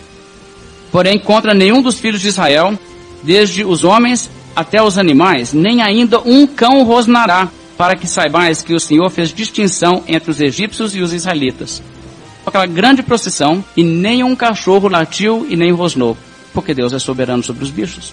[0.92, 2.78] Porém, contra nenhum dos filhos de Israel,
[3.20, 8.74] desde os homens até os animais, nem ainda um cão rosnará, para que saibais que
[8.74, 11.83] o Senhor fez distinção entre os egípcios e os israelitas.
[12.46, 16.16] Aquela grande procissão, e nem um cachorro latiu e nem rosnou,
[16.52, 18.12] porque Deus é soberano sobre os bichos.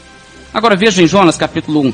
[0.53, 1.93] Agora veja em Jonas capítulo 1.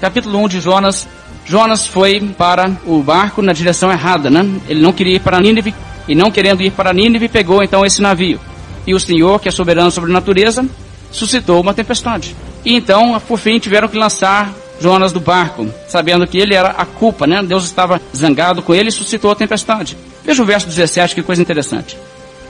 [0.00, 1.06] Capítulo 1 de Jonas,
[1.44, 4.48] Jonas foi para o barco na direção errada, né?
[4.68, 5.74] Ele não queria ir para Nínive,
[6.08, 8.40] e não querendo ir para Nínive, pegou então esse navio.
[8.86, 10.66] E o Senhor, que é soberano sobre a natureza,
[11.10, 12.34] suscitou uma tempestade.
[12.64, 16.84] E então, por fim, tiveram que lançar Jonas do barco, sabendo que ele era a
[16.84, 17.42] culpa, né?
[17.42, 19.96] Deus estava zangado com ele e suscitou a tempestade.
[20.24, 21.96] Veja o verso 17, que coisa interessante.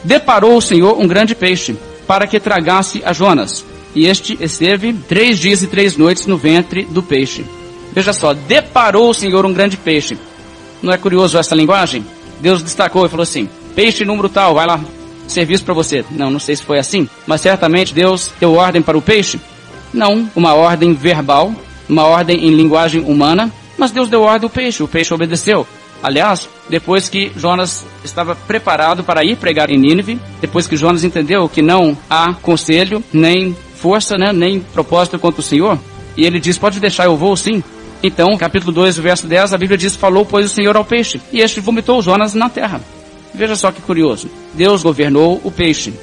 [0.04, 3.64] Deparou o Senhor um grande peixe, para que tragasse a Jonas.
[3.94, 7.44] E este esteve três dias e três noites no ventre do peixe.
[7.92, 10.18] Veja só, deparou o Senhor um grande peixe.
[10.82, 12.04] Não é curioso essa linguagem?
[12.40, 14.80] Deus destacou e falou assim: peixe número tal, vai lá,
[15.28, 16.04] serviço para você.
[16.10, 19.38] Não, não sei se foi assim, mas certamente Deus deu ordem para o peixe.
[19.92, 21.54] Não, uma ordem verbal,
[21.88, 25.66] uma ordem em linguagem humana, mas Deus deu ordem ao peixe, o peixe obedeceu.
[26.02, 31.48] Aliás, depois que Jonas estava preparado para ir pregar em Nínive, depois que Jonas entendeu
[31.48, 35.78] que não há conselho, nem força, né, nem propósito contra o Senhor,
[36.16, 37.62] e ele diz: Pode deixar, eu vou sim.
[38.02, 41.40] Então, capítulo 2, verso 10, a Bíblia diz: Falou, pois, o Senhor ao peixe, e
[41.40, 42.80] este vomitou Jonas na terra.
[43.32, 44.28] Veja só que curioso.
[44.54, 45.94] Deus governou o peixe.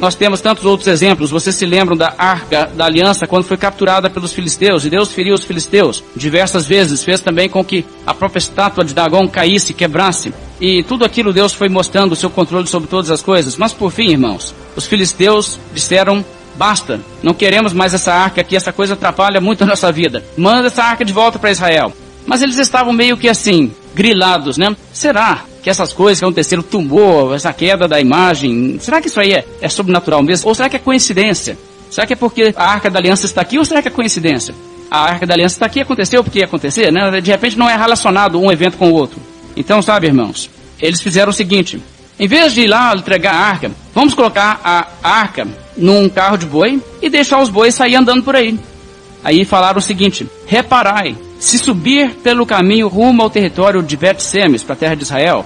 [0.00, 1.30] Nós temos tantos outros exemplos.
[1.30, 5.34] Vocês se lembram da arca da aliança quando foi capturada pelos filisteus e Deus feriu
[5.34, 7.04] os filisteus diversas vezes.
[7.04, 10.32] Fez também com que a própria estátua de Dagon caísse, quebrasse.
[10.58, 13.58] E tudo aquilo Deus foi mostrando o seu controle sobre todas as coisas.
[13.58, 16.24] Mas por fim, irmãos, os filisteus disseram
[16.56, 20.24] Basta, não queremos mais essa arca aqui, essa coisa atrapalha muito a nossa vida.
[20.36, 21.92] Manda essa arca de volta para Israel.
[22.30, 24.76] Mas eles estavam meio que assim, grilados, né?
[24.92, 29.32] Será que essas coisas que aconteceram, tumor, essa queda da imagem, será que isso aí
[29.32, 30.48] é, é sobrenatural mesmo?
[30.48, 31.58] Ou será que é coincidência?
[31.90, 34.54] Será que é porque a Arca da Aliança está aqui ou será que é coincidência?
[34.88, 37.20] A Arca da Aliança está aqui, aconteceu porque ia acontecer, né?
[37.20, 39.20] De repente não é relacionado um evento com o outro.
[39.56, 40.48] Então, sabe, irmãos,
[40.80, 41.82] eles fizeram o seguinte:
[42.16, 46.46] em vez de ir lá entregar a arca, vamos colocar a arca num carro de
[46.46, 48.56] boi e deixar os bois sair andando por aí.
[49.22, 54.74] Aí falaram o seguinte: reparai, se subir pelo caminho rumo ao território de Bet-Semes, para
[54.74, 55.44] a terra de Israel,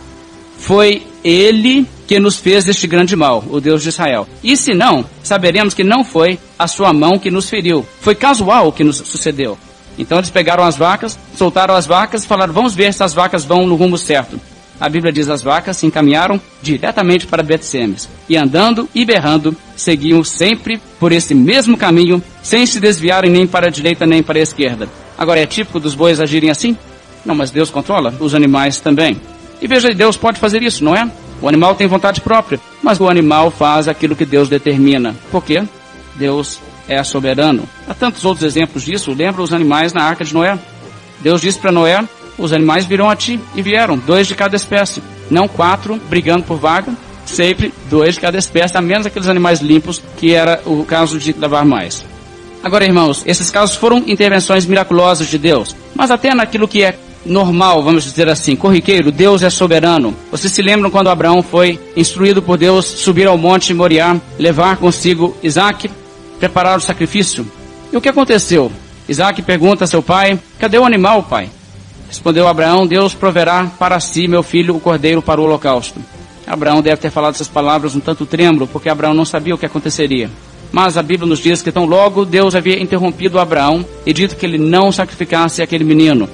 [0.59, 4.27] foi ele que nos fez este grande mal, o Deus de Israel.
[4.43, 7.85] E se não, saberemos que não foi a sua mão que nos feriu.
[8.01, 9.59] Foi casual o que nos sucedeu.
[9.99, 13.45] Então eles pegaram as vacas, soltaram as vacas e falaram: vamos ver se as vacas
[13.45, 14.41] vão no rumo certo.
[14.81, 20.23] A Bíblia diz: as vacas se encaminharam diretamente para Bet-Semes e andando e berrando seguiam
[20.25, 24.43] sempre por esse mesmo caminho, sem se desviarem nem para a direita nem para a
[24.43, 24.89] esquerda.
[25.17, 26.77] Agora, é típico dos bois agirem assim?
[27.25, 29.21] Não, mas Deus controla os animais também.
[29.61, 31.11] E veja, Deus pode fazer isso, não é?
[31.41, 35.15] O animal tem vontade própria, mas o animal faz aquilo que Deus determina.
[35.31, 35.63] Por quê?
[36.17, 37.69] Deus é soberano.
[37.89, 39.13] Há tantos outros exemplos disso.
[39.13, 40.59] Lembra os animais na arca de Noé?
[41.21, 42.05] Deus disse para Noé:
[42.39, 43.41] os animais virão a ti.
[43.55, 45.03] E vieram, dois de cada espécie.
[45.31, 46.93] Não quatro brigando por vaga,
[47.27, 51.33] sempre dois de cada espécie, a menos aqueles animais limpos, que era o caso de
[51.33, 52.05] lavar mais.
[52.63, 57.83] Agora, irmãos, esses casos foram intervenções miraculosas de Deus, mas até naquilo que é normal,
[57.83, 60.15] vamos dizer assim, corriqueiro, Deus é soberano.
[60.31, 65.37] Vocês se lembram quando Abraão foi instruído por Deus subir ao monte Moriá, levar consigo
[65.43, 65.91] Isaac,
[66.39, 67.47] preparar o sacrifício?
[67.93, 68.71] E o que aconteceu?
[69.09, 71.51] Isaac pergunta a seu pai: Cadê o animal, pai?
[72.09, 76.01] Respondeu Abraão: Deus proverá para si, meu filho, o cordeiro para o holocausto.
[76.47, 79.67] Abraão deve ter falado essas palavras um tanto trêmulo, porque Abraão não sabia o que
[79.67, 80.31] aconteceria.
[80.71, 84.45] Mas a Bíblia nos diz que tão logo Deus havia interrompido Abraão e dito que
[84.45, 86.29] ele não sacrificasse aquele menino.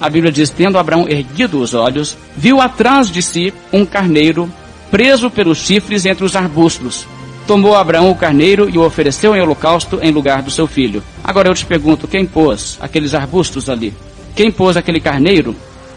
[0.00, 4.50] A Bíblia diz: tendo Abraão erguido os olhos, viu atrás de si um carneiro
[4.90, 7.06] preso pelos chifres entre os arbustos.
[7.46, 11.02] Tomou Abraão o carneiro e o ofereceu em holocausto em lugar do seu filho.
[11.22, 13.94] Agora eu te pergunto: quem pôs aqueles arbustos ali?
[14.34, 15.54] Quem pôs aquele carneiro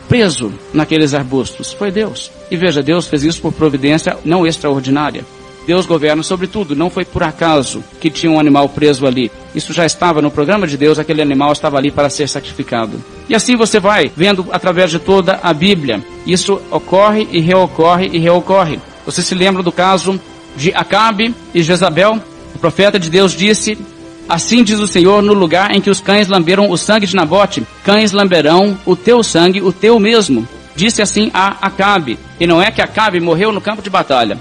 [0.08, 1.74] preso naqueles arbustos?
[1.74, 2.32] Foi Deus.
[2.52, 5.26] E veja, Deus fez isso por providência não extraordinária.
[5.66, 9.30] Deus governa sobre tudo, não foi por acaso que tinha um animal preso ali.
[9.54, 13.04] Isso já estava no programa de Deus, aquele animal estava ali para ser sacrificado.
[13.28, 16.02] E assim você vai vendo através de toda a Bíblia.
[16.26, 18.80] Isso ocorre e reocorre e reocorre.
[19.06, 20.18] Você se lembra do caso
[20.56, 22.18] de Acabe e Jezabel?
[22.56, 23.78] O profeta de Deus disse:
[24.28, 27.66] Assim diz o Senhor, no lugar em que os cães lamberam o sangue de Nabote,
[27.84, 30.48] cães lamberão o teu sangue, o teu mesmo.
[30.76, 32.20] Disse assim a Acabe.
[32.40, 34.38] E não é que Acabe morreu no campo de batalha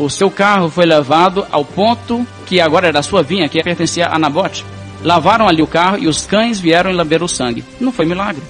[0.00, 4.18] o seu carro foi levado ao ponto que agora era sua vinha, que pertencia a
[4.18, 4.64] Nabote.
[5.02, 7.64] Lavaram ali o carro e os cães vieram e lamberam o sangue.
[7.78, 8.42] Não foi milagre.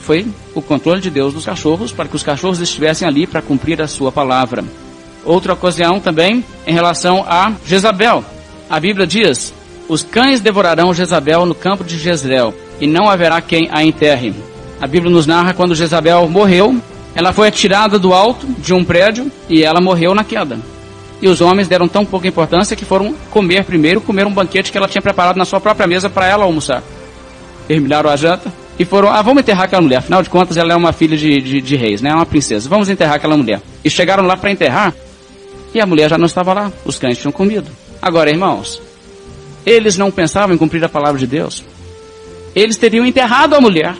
[0.00, 3.80] Foi o controle de Deus dos cachorros para que os cachorros estivessem ali para cumprir
[3.80, 4.64] a sua palavra.
[5.24, 8.24] outra ocasião também em relação a Jezabel.
[8.68, 9.54] A Bíblia diz:
[9.88, 14.34] Os cães devorarão Jezabel no campo de Jezreel, e não haverá quem a enterre.
[14.80, 16.76] A Bíblia nos narra quando Jezabel morreu,
[17.14, 20.58] ela foi atirada do alto de um prédio e ela morreu na queda.
[21.22, 24.76] E os homens deram tão pouca importância que foram comer primeiro, comer um banquete que
[24.76, 26.82] ela tinha preparado na sua própria mesa para ela almoçar.
[27.68, 29.98] Terminaram a janta e foram, ah, vamos enterrar aquela mulher.
[29.98, 32.10] Afinal de contas, ela é uma filha de, de, de reis, né?
[32.10, 32.68] É uma princesa.
[32.68, 33.62] Vamos enterrar aquela mulher.
[33.84, 34.92] E chegaram lá para enterrar
[35.72, 36.72] e a mulher já não estava lá.
[36.84, 37.70] Os cães tinham comido.
[38.02, 38.82] Agora, irmãos,
[39.64, 41.64] eles não pensavam em cumprir a palavra de Deus.
[42.54, 43.96] Eles teriam enterrado a mulher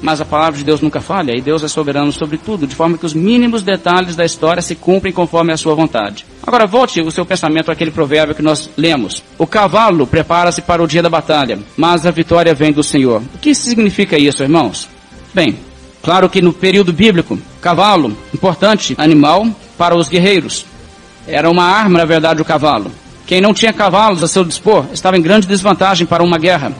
[0.00, 2.98] mas a palavra de Deus nunca falha e Deus é soberano sobre tudo, de forma
[2.98, 6.26] que os mínimos detalhes da história se cumprem conforme a sua vontade.
[6.46, 9.22] Agora volte o seu pensamento àquele provérbio que nós lemos.
[9.38, 13.22] O cavalo prepara-se para o dia da batalha, mas a vitória vem do Senhor.
[13.34, 14.88] O que significa isso, irmãos?
[15.32, 15.58] Bem,
[16.02, 20.66] claro que no período bíblico, cavalo, importante animal para os guerreiros.
[21.26, 22.90] Era uma arma, na verdade, o cavalo.
[23.26, 26.72] Quem não tinha cavalos a seu dispor estava em grande desvantagem para uma guerra.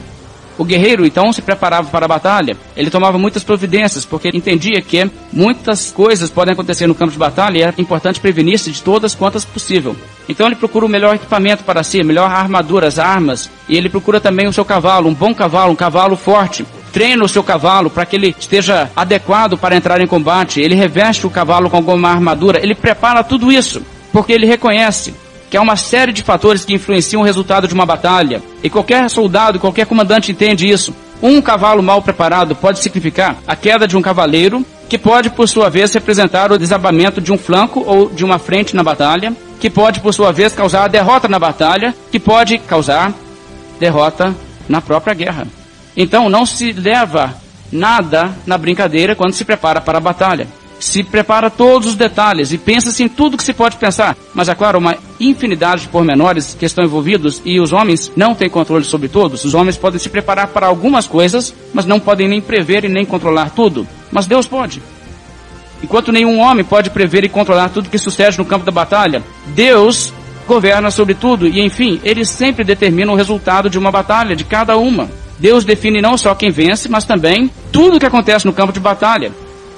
[0.57, 2.55] O guerreiro então se preparava para a batalha.
[2.75, 7.57] Ele tomava muitas providências, porque entendia que muitas coisas podem acontecer no campo de batalha
[7.57, 9.95] e é importante prevenir-se de todas quantas possível.
[10.27, 14.19] Então ele procura o melhor equipamento para si, melhor armadura, as armas, e ele procura
[14.19, 16.65] também o seu cavalo, um bom cavalo, um cavalo forte.
[16.93, 20.61] Treina o seu cavalo para que ele esteja adequado para entrar em combate.
[20.61, 22.59] Ele reveste o cavalo com alguma armadura.
[22.63, 25.13] Ele prepara tudo isso, porque ele reconhece
[25.49, 28.41] que há uma série de fatores que influenciam o resultado de uma batalha.
[28.63, 30.93] E qualquer soldado, qualquer comandante entende isso.
[31.21, 35.69] Um cavalo mal preparado pode significar a queda de um cavaleiro, que pode, por sua
[35.69, 39.99] vez, representar o desabamento de um flanco ou de uma frente na batalha, que pode,
[39.99, 43.13] por sua vez, causar a derrota na batalha, que pode causar
[43.79, 44.35] derrota
[44.69, 45.47] na própria guerra.
[45.95, 47.33] Então, não se leva
[47.71, 50.47] nada na brincadeira quando se prepara para a batalha
[50.79, 54.15] se prepara todos os detalhes e pensa-se em tudo que se pode pensar.
[54.33, 58.49] Mas é claro, uma infinidade de pormenores que estão envolvidos e os homens não têm
[58.49, 59.43] controle sobre todos.
[59.43, 63.05] Os homens podem se preparar para algumas coisas, mas não podem nem prever e nem
[63.05, 63.87] controlar tudo.
[64.11, 64.81] Mas Deus pode.
[65.83, 70.11] Enquanto nenhum homem pode prever e controlar tudo que sucede no campo da batalha, Deus
[70.47, 74.77] governa sobre tudo e, enfim, ele sempre determina o resultado de uma batalha, de cada
[74.77, 75.09] uma.
[75.37, 78.79] Deus define não só quem vence, mas também tudo o que acontece no campo de
[78.79, 79.31] batalha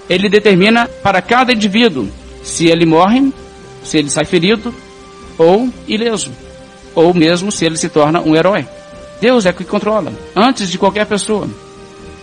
[0.09, 2.07] ele determina para cada indivíduo
[2.43, 3.31] se ele morre,
[3.83, 4.73] se ele sai ferido
[5.37, 6.31] ou ileso,
[6.95, 8.67] ou mesmo se ele se torna um herói.
[9.21, 11.47] Deus é que controla, antes de qualquer pessoa.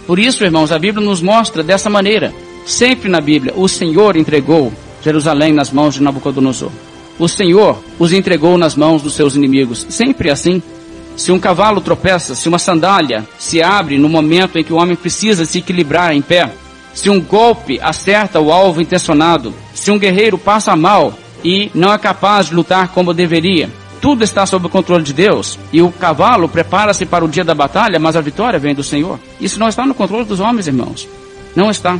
[0.06, 2.32] Por isso, irmãos, a Bíblia nos mostra dessa maneira.
[2.64, 4.72] Sempre na Bíblia, o Senhor entregou
[5.02, 6.70] Jerusalém nas mãos de Nabucodonosor.
[7.18, 9.86] O Senhor os entregou nas mãos dos seus inimigos.
[9.88, 10.62] Sempre assim.
[11.16, 14.94] Se um cavalo tropeça, se uma sandália se abre no momento em que o homem
[14.94, 16.52] precisa se equilibrar em pé,
[16.96, 21.12] se um golpe acerta o alvo intencionado, se um guerreiro passa mal
[21.44, 23.68] e não é capaz de lutar como deveria,
[24.00, 27.54] tudo está sob o controle de Deus e o cavalo prepara-se para o dia da
[27.54, 29.20] batalha, mas a vitória vem do Senhor.
[29.38, 31.06] Isso não está no controle dos homens, irmãos.
[31.54, 31.98] Não está.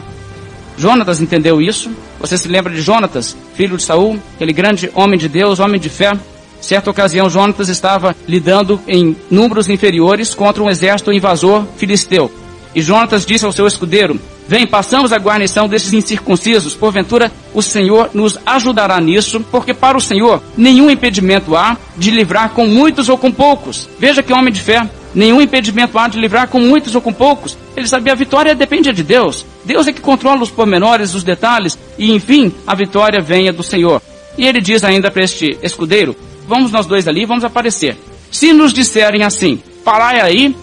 [0.79, 1.91] Jonatas entendeu isso.
[2.19, 5.91] Você se lembra de Jonatas, filho de Saul, aquele grande homem de Deus, homem de
[5.91, 6.19] fé?
[6.59, 12.33] Certa ocasião, Jonatas estava lidando em números inferiores contra um exército invasor filisteu.
[12.77, 18.11] E Jonatas disse ao seu escudeiro: Vem, passamos a guarnição desses incircuncisos, porventura o Senhor
[18.13, 23.17] nos ajudará nisso, porque para o Senhor nenhum impedimento há de livrar com muitos ou
[23.17, 23.89] com poucos.
[23.99, 27.57] Veja que homem de fé, nenhum impedimento há de livrar com muitos ou com poucos.
[27.75, 29.47] Ele sabia a vitória depende de Deus.
[29.65, 34.03] Deus é que controla os pormenores, os detalhes, e enfim, a vitória venha do Senhor.
[34.37, 36.15] E ele diz ainda para este escudeiro:
[36.47, 37.97] Vamos nós dois ali, vamos aparecer.
[38.31, 40.55] Se nos disserem assim, parai aí,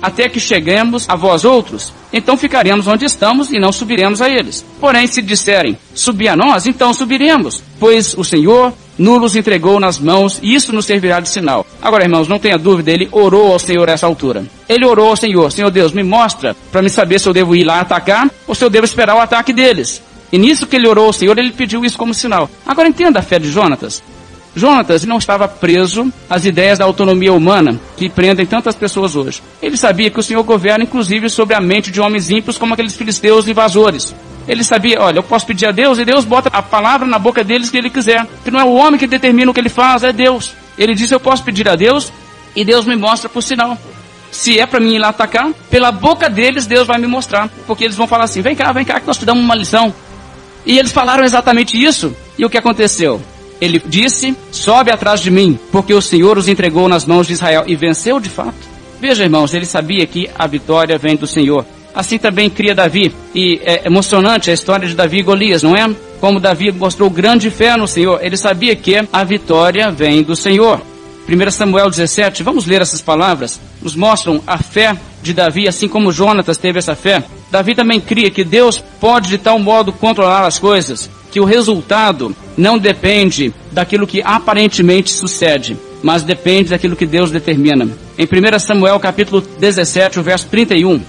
[0.00, 4.64] até que cheguemos a vós outros, então ficaremos onde estamos e não subiremos a eles.
[4.80, 10.38] Porém, se disserem, subir a nós, então subiremos, pois o Senhor nos entregou nas mãos
[10.42, 11.66] e isso nos servirá de sinal.
[11.82, 14.44] Agora, irmãos, não tenha dúvida, ele orou ao Senhor a essa altura.
[14.68, 17.64] Ele orou ao Senhor, Senhor Deus, me mostra para me saber se eu devo ir
[17.64, 20.02] lá atacar ou se eu devo esperar o ataque deles.
[20.32, 22.50] E nisso que ele orou ao Senhor, ele pediu isso como sinal.
[22.66, 24.02] Agora entenda a fé de Jonatas.
[24.56, 29.42] Jonatas não estava preso às ideias da autonomia humana que prendem tantas pessoas hoje.
[29.60, 32.96] Ele sabia que o Senhor governa inclusive sobre a mente de homens ímpios como aqueles
[32.96, 34.14] filisteus invasores.
[34.48, 37.44] Ele sabia, olha, eu posso pedir a Deus e Deus bota a palavra na boca
[37.44, 38.26] deles que ele quiser.
[38.42, 40.54] Que não é o homem que determina o que ele faz, é Deus.
[40.78, 42.10] Ele disse, eu posso pedir a Deus
[42.54, 43.76] e Deus me mostra por sinal.
[44.30, 47.50] Se é para mim ir lá atacar, pela boca deles Deus vai me mostrar.
[47.66, 49.94] Porque eles vão falar assim, vem cá, vem cá que nós te damos uma lição.
[50.64, 52.16] E eles falaram exatamente isso.
[52.38, 53.20] E o que aconteceu?
[53.60, 57.64] Ele disse: Sobe atrás de mim, porque o Senhor os entregou nas mãos de Israel
[57.66, 58.76] e venceu de fato.
[59.00, 61.64] Veja, irmãos, ele sabia que a vitória vem do Senhor.
[61.94, 63.12] Assim também cria Davi.
[63.34, 65.88] E é emocionante a história de Davi e Golias, não é?
[66.20, 70.80] como Davi mostrou grande fé no Senhor, ele sabia que a vitória vem do Senhor.
[71.28, 76.12] 1 Samuel 17, vamos ler essas palavras, nos mostram a fé de Davi, assim como
[76.12, 77.22] Jonatas teve essa fé.
[77.50, 82.34] Davi também cria que Deus pode de tal modo controlar as coisas que o resultado
[82.56, 87.88] não depende daquilo que aparentemente sucede, mas depende daquilo que Deus determina.
[88.18, 91.00] Em 1 Samuel capítulo 17, o verso 31,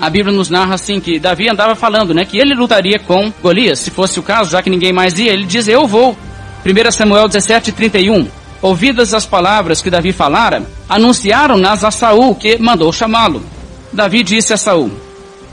[0.00, 3.78] a Bíblia nos narra assim que Davi andava falando, né, que ele lutaria com Golias,
[3.78, 6.16] se fosse o caso, já que ninguém mais ia, ele diz: "Eu vou".
[6.64, 8.26] 1 Samuel 17, 31.
[8.60, 13.42] Ouvidas as palavras que Davi falara, anunciaram-nas a Saul, que mandou chamá-lo.
[13.92, 14.90] Davi disse a Saul: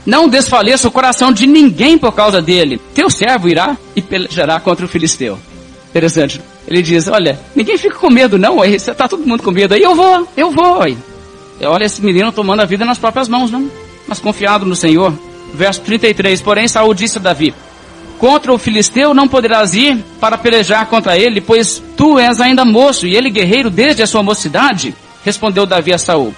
[0.06, 2.80] Não desfaleça o coração de ninguém por causa dele.
[2.94, 5.36] Teu servo irá e pelejará contra o filisteu.
[5.90, 6.40] Interessante.
[6.68, 8.62] Ele diz: Olha, ninguém fica com medo, não.
[8.62, 9.74] Aí você tá todo mundo com medo.
[9.74, 10.78] Aí eu vou, eu vou.
[11.62, 13.68] Olha esse menino tomando a vida nas próprias mãos, não?
[14.06, 15.12] Mas confiado no Senhor.
[15.52, 16.40] Verso 33.
[16.40, 17.52] Porém, Saul disse a Davi:
[18.18, 23.06] Contra o filisteu não poderás ir para pelejar contra ele, pois tu és ainda moço
[23.06, 24.94] e ele guerreiro desde a sua mocidade.
[25.24, 26.32] Respondeu Davi a Saul: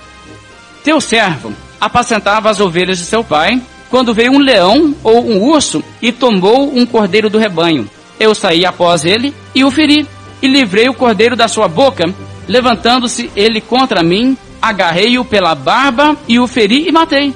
[0.82, 3.60] Teu servo apacentava as ovelhas de seu pai,
[3.90, 7.88] quando veio um leão ou um urso e tomou um cordeiro do rebanho.
[8.18, 10.06] Eu saí após ele e o feri,
[10.42, 12.04] e livrei o cordeiro da sua boca.
[12.46, 17.34] Levantando-se ele contra mim, agarrei-o pela barba e o feri e matei.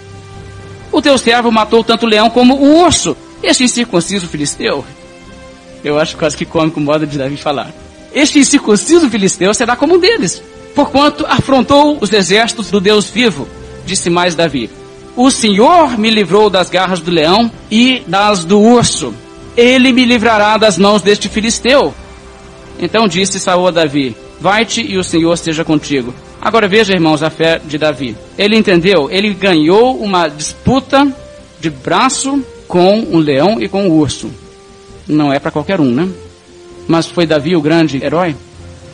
[0.91, 4.85] O teu servo matou tanto o leão como o urso, este incircunciso filisteu,
[5.85, 7.73] eu acho quase que cômico o modo de Davi falar.
[8.15, 10.43] Este incircunciso filisteu será como um deles,
[10.75, 13.49] porquanto afrontou os exércitos do Deus vivo,
[13.85, 14.71] disse mais Davi.
[15.17, 19.15] O Senhor me livrou das garras do leão e das do urso.
[19.57, 21.93] Ele me livrará das mãos deste filisteu.
[22.79, 26.15] Então disse Saul a Davi: Vai-te e o Senhor esteja contigo.
[26.41, 28.17] Agora veja, irmãos, a fé de Davi.
[28.37, 31.07] Ele entendeu, ele ganhou uma disputa
[31.61, 34.31] de braço com um leão e com um urso.
[35.07, 36.09] Não é para qualquer um, né?
[36.89, 38.35] Mas foi Davi o grande herói?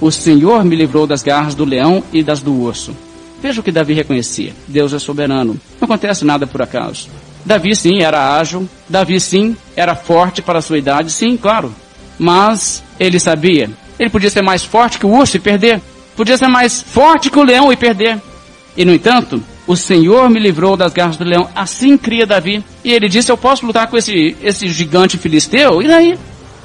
[0.00, 2.94] O Senhor me livrou das garras do leão e das do urso.
[3.40, 5.58] Veja o que Davi reconhecia: Deus é soberano.
[5.80, 7.08] Não acontece nada por acaso.
[7.44, 11.74] Davi sim era ágil, Davi sim era forte para a sua idade, sim, claro.
[12.18, 15.80] Mas ele sabia, ele podia ser mais forte que o urso e perder.
[16.16, 18.20] Podia ser mais forte que o leão e perder.
[18.76, 21.48] E no entanto, o Senhor me livrou das garras do leão.
[21.54, 22.64] Assim cria Davi.
[22.82, 25.80] E ele disse: Eu posso lutar com esse, esse gigante filisteu?
[25.80, 26.18] E daí?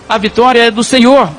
[0.07, 1.29] A vitória é do Senhor.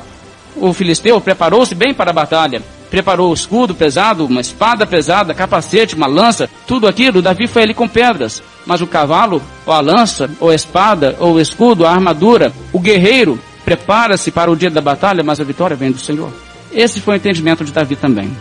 [0.55, 2.61] O filisteu preparou-se bem para a batalha.
[2.89, 7.21] Preparou o escudo pesado, uma espada pesada, capacete, uma lança, tudo aquilo.
[7.21, 8.41] Davi foi ali com pedras.
[8.65, 12.79] Mas o cavalo, ou a lança, ou a espada, ou o escudo, a armadura, o
[12.79, 16.31] guerreiro, prepara-se para o dia da batalha, mas a vitória vem do Senhor.
[16.71, 18.31] Esse foi o entendimento de Davi também.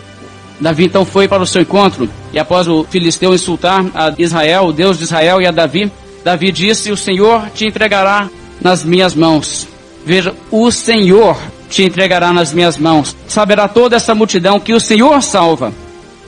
[0.60, 4.72] Davi então foi para o seu encontro, e após o filisteu insultar a Israel, o
[4.72, 5.90] Deus de Israel e a Davi,
[6.24, 8.30] Davi disse: O Senhor te entregará
[8.60, 9.68] nas minhas mãos.
[10.06, 11.36] Veja, o Senhor
[11.68, 13.16] te entregará nas minhas mãos.
[13.26, 15.72] Saberá toda essa multidão que o Senhor salva,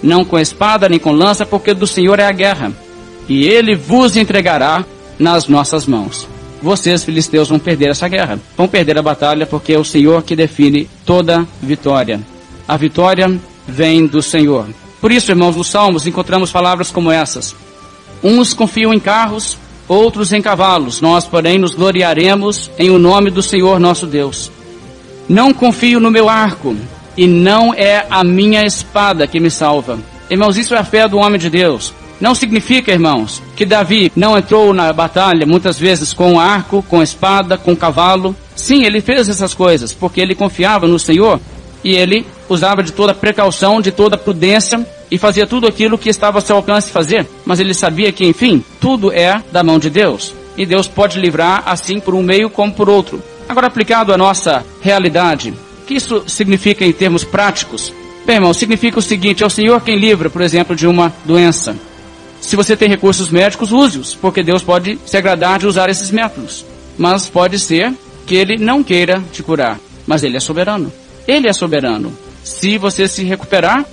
[0.03, 2.73] não com espada nem com lança, porque do Senhor é a guerra,
[3.29, 4.85] e ele vos entregará
[5.19, 6.29] nas nossas mãos.
[6.63, 10.35] Vocês, filisteus, vão perder essa guerra, vão perder a batalha, porque é o Senhor que
[10.35, 12.21] define toda vitória.
[12.67, 14.67] A vitória vem do Senhor.
[15.01, 17.55] Por isso, irmãos, nos Salmos encontramos palavras como essas.
[18.23, 21.01] Uns confiam em carros, outros em cavalos.
[21.01, 24.51] Nós, porém, nos gloriaremos em o nome do Senhor nosso Deus.
[25.29, 26.77] Não confio no meu arco,
[27.17, 29.99] e não é a minha espada que me salva.
[30.31, 31.93] Irmãos, isso é a fé do homem de Deus.
[32.21, 37.59] Não significa, irmãos, que Davi não entrou na batalha muitas vezes com arco, com espada,
[37.59, 38.35] com cavalo.
[38.55, 41.39] Sim, ele fez essas coisas porque ele confiava no Senhor
[41.85, 46.39] e ele usava de toda precaução, de toda prudência e fazia tudo aquilo que estava
[46.39, 47.27] ao seu alcance fazer.
[47.45, 50.35] Mas ele sabia que, enfim, tudo é da mão de Deus.
[50.57, 53.23] E Deus pode livrar assim por um meio como por outro.
[53.49, 57.93] Agora, aplicado à nossa realidade, o que isso significa em termos práticos?
[58.25, 61.77] Bem, irmão, significa o seguinte: é o Senhor quem livra, por exemplo, de uma doença.
[62.41, 66.65] Se você tem recursos médicos, use-os, porque Deus pode se agradar de usar esses métodos.
[66.99, 67.93] Mas pode ser
[68.27, 70.93] que Ele não queira te curar, mas Ele é soberano.
[71.27, 72.13] Ele é soberano.
[72.43, 73.85] Se você se recuperar,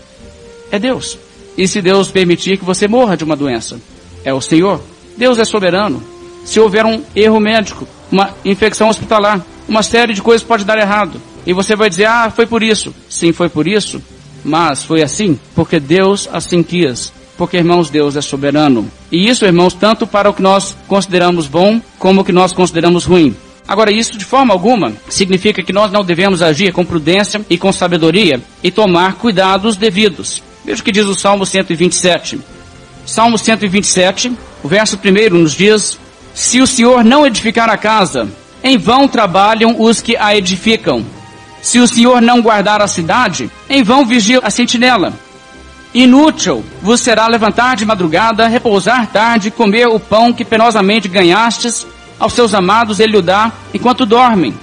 [0.72, 1.18] é Deus.
[1.58, 3.80] E se Deus permitir que você morra de uma doença,
[4.24, 4.82] é o Senhor.
[5.18, 6.04] Deus é soberano.
[6.44, 11.20] Se houver um erro médico, uma infecção hospitalar, uma série de coisas pode dar errado.
[11.48, 12.94] E você vai dizer, ah, foi por isso.
[13.10, 14.02] Sim, foi por isso.
[14.46, 17.12] Mas foi assim, porque Deus assim quis.
[17.36, 18.88] Porque, irmãos, Deus é soberano.
[19.12, 23.06] E isso, irmãos, tanto para o que nós consideramos bom, como o que nós consideramos
[23.06, 23.36] ruim.
[23.68, 27.72] Agora, isso de forma alguma significa que nós não devemos agir com prudência e com
[27.72, 30.44] sabedoria e tomar cuidados devidos.
[30.64, 32.40] Veja o que diz o Salmo 127.
[33.06, 35.98] Salmo 127, o verso primeiro nos diz:
[36.34, 38.28] Se o Senhor não edificar a casa,
[38.64, 41.06] em vão trabalham os que a edificam.
[41.62, 45.14] Se o Senhor não guardar a cidade, em vão vigia a sentinela.
[45.94, 51.86] Inútil vos será levantar de madrugada, repousar tarde, comer o pão que penosamente ganhastes,
[52.20, 54.54] aos seus amados ele o dá enquanto dormem.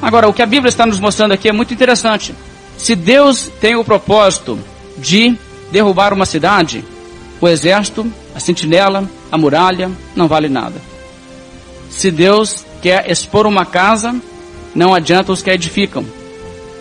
[0.00, 2.32] Agora, o que a Bíblia está nos mostrando aqui é muito interessante.
[2.76, 4.56] Se Deus tem o propósito
[4.96, 5.36] de
[5.72, 6.84] derrubar uma cidade,
[7.40, 10.87] o exército, a sentinela, a muralha, não vale nada.
[11.90, 14.14] Se Deus quer expor uma casa,
[14.74, 16.04] não adianta os que a edificam.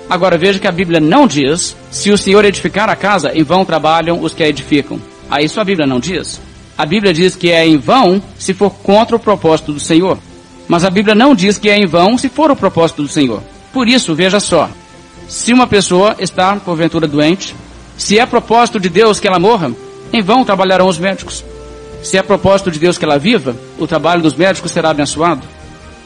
[0.10, 3.66] Agora veja que a Bíblia não diz, se o Senhor edificar a casa, em vão
[3.66, 5.01] trabalham os que a edificam.
[5.30, 6.39] Aí isso a Bíblia não diz.
[6.78, 10.18] A Bíblia diz que é em vão se for contra o propósito do Senhor.
[10.68, 13.41] Mas a Bíblia não diz que é em vão se for o propósito do Senhor.
[13.74, 14.70] Por isso, veja só.
[15.28, 17.55] Se uma pessoa está, porventura, doente,
[17.97, 19.72] se é propósito de Deus que ela morra,
[20.14, 21.43] em vão trabalharão os médicos.
[22.08, 25.45] Se é propósito de Deus que ela viva, o trabalho dos médicos será abençoado.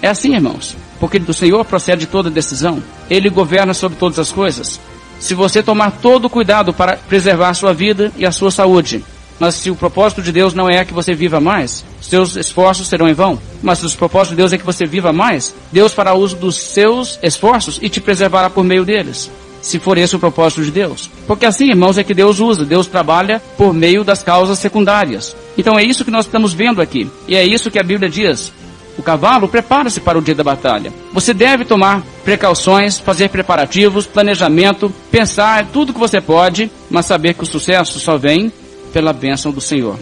[0.02, 2.82] É assim, irmãos, porque do Senhor procede toda decisão.
[3.08, 4.80] Ele governa sobre todas as coisas.
[5.20, 9.06] Se você tomar todo o cuidado para preservar a sua vida e a sua saúde,
[9.40, 13.08] mas se o propósito de Deus não é que você viva mais, seus esforços serão
[13.08, 13.40] em vão.
[13.62, 16.56] Mas se o propósito de Deus é que você viva mais, Deus fará uso dos
[16.56, 19.30] seus esforços e te preservará por meio deles.
[19.62, 21.10] Se for esse o propósito de Deus.
[21.28, 22.66] Porque assim, irmãos, é que Deus usa.
[22.66, 25.36] Deus trabalha por meio das causas secundárias.
[25.58, 27.10] Então é isso que nós estamos vendo aqui.
[27.28, 28.52] E é isso que a Bíblia diz.
[28.98, 30.92] O cavalo prepara-se para o dia da batalha.
[31.14, 37.44] Você deve tomar precauções, fazer preparativos, planejamento, pensar tudo que você pode, mas saber que
[37.44, 38.52] o sucesso só vem
[38.92, 39.98] pela bênção do Senhor.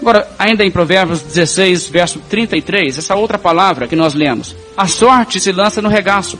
[0.00, 4.54] Agora, ainda em Provérbios 16, verso 33, essa outra palavra que nós lemos.
[4.76, 6.38] A sorte se lança no regaço,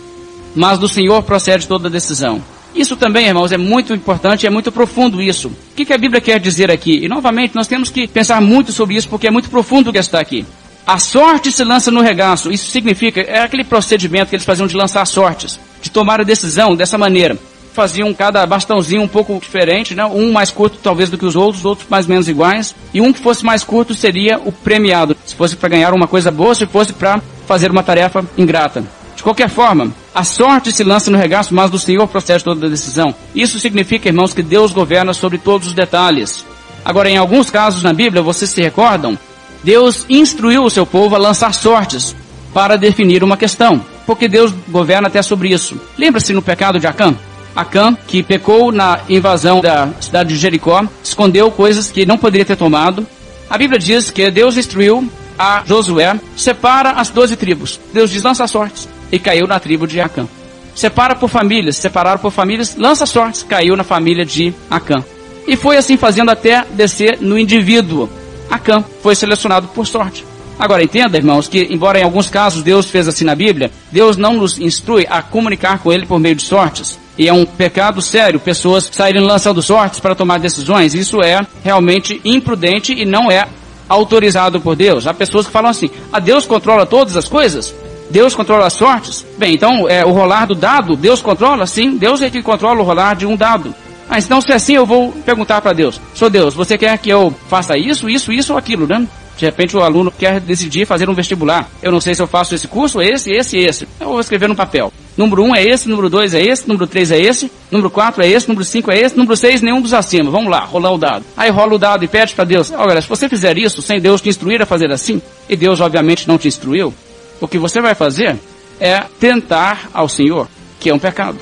[0.55, 2.43] mas do Senhor procede toda decisão.
[2.75, 5.49] Isso também, irmãos, é muito importante, é muito profundo isso.
[5.49, 7.05] O que, a Bíblia quer dizer aqui?
[7.05, 9.99] E novamente, nós temos que pensar muito sobre isso, porque é muito profundo o que
[9.99, 10.45] está aqui.
[10.87, 12.53] A sorte se lança no regaço.
[12.53, 16.77] Isso significa, é aquele procedimento que eles faziam de lançar sortes, de tomar a decisão
[16.77, 17.37] dessa maneira.
[17.73, 20.05] Faziam cada bastãozinho um pouco diferente, né?
[20.05, 22.75] um mais curto talvez do que os outros, outros mais menos iguais.
[22.93, 26.31] E um que fosse mais curto seria o premiado, se fosse para ganhar uma coisa
[26.31, 28.98] boa, se fosse para fazer uma tarefa ingrata.
[29.19, 32.71] De qualquer forma, a sorte se lança no regaço, mas do Senhor procede toda a
[32.71, 33.13] decisão.
[33.35, 36.47] Isso significa, irmãos, que Deus governa sobre todos os detalhes.
[36.85, 39.19] Agora, em alguns casos na Bíblia, vocês se recordam,
[39.65, 42.15] Deus instruiu o seu povo a lançar sortes
[42.55, 45.77] para definir uma questão, porque Deus governa até sobre isso.
[45.99, 47.13] Lembra-se no pecado de Acã?
[47.57, 52.57] Acã, que pecou na invasão da cidade de Jericó, escondeu coisas que não poderia ter
[52.57, 53.05] tomado.
[53.51, 57.81] A Bíblia diz que Deus instruiu a Josué, separa as doze tribos.
[57.93, 58.89] Deus diz, lança sortes.
[59.11, 60.27] E caiu na tribo de Acã.
[60.75, 65.03] Separa por famílias, separaram por famílias, lança sortes, caiu na família de Acã.
[65.47, 68.09] E foi assim fazendo até descer no indivíduo.
[68.51, 70.25] Acã foi selecionado por sorte.
[70.59, 74.35] Agora entenda, irmãos, que embora em alguns casos Deus fez assim na Bíblia, Deus não
[74.35, 76.99] nos instrui a comunicar com Ele por meio de sortes.
[77.17, 80.95] E é um pecado sério pessoas saírem lançando sortes para tomar decisões.
[80.95, 83.47] Isso é realmente imprudente e não é
[83.89, 85.07] autorizado por Deus.
[85.07, 87.75] Há pessoas que falam assim: a ah, Deus controla todas as coisas?
[88.11, 89.25] Deus controla as sortes?
[89.37, 91.67] Bem, então é, o rolar do dado, Deus controla?
[91.67, 93.75] Sim, Deus é que controla o rolar de um dado.
[94.09, 96.01] Ah, então se é assim eu vou perguntar para Deus.
[96.15, 99.07] Sou Deus, você quer que eu faça isso, isso, isso ou aquilo, né?
[99.37, 101.69] De repente o aluno quer decidir fazer um vestibular.
[101.81, 103.87] Eu não sei se eu faço esse curso, esse, esse e esse.
[104.01, 104.93] Eu vou escrever no papel.
[105.17, 108.23] Número 1 um é esse, número 2 é esse, número 3 é esse, número 4
[108.23, 110.29] é esse, número 5 é esse, número 6 nenhum dos acima.
[110.31, 111.25] Vamos lá, rolar o dado.
[111.37, 112.73] Aí rola o dado e pede para Deus.
[112.73, 116.27] Olha, se você fizer isso sem Deus te instruir a fazer assim, e Deus obviamente
[116.27, 116.93] não te instruiu,
[117.41, 118.39] o que você vai fazer
[118.81, 121.39] é tentar ao Senhor, que é um pecado.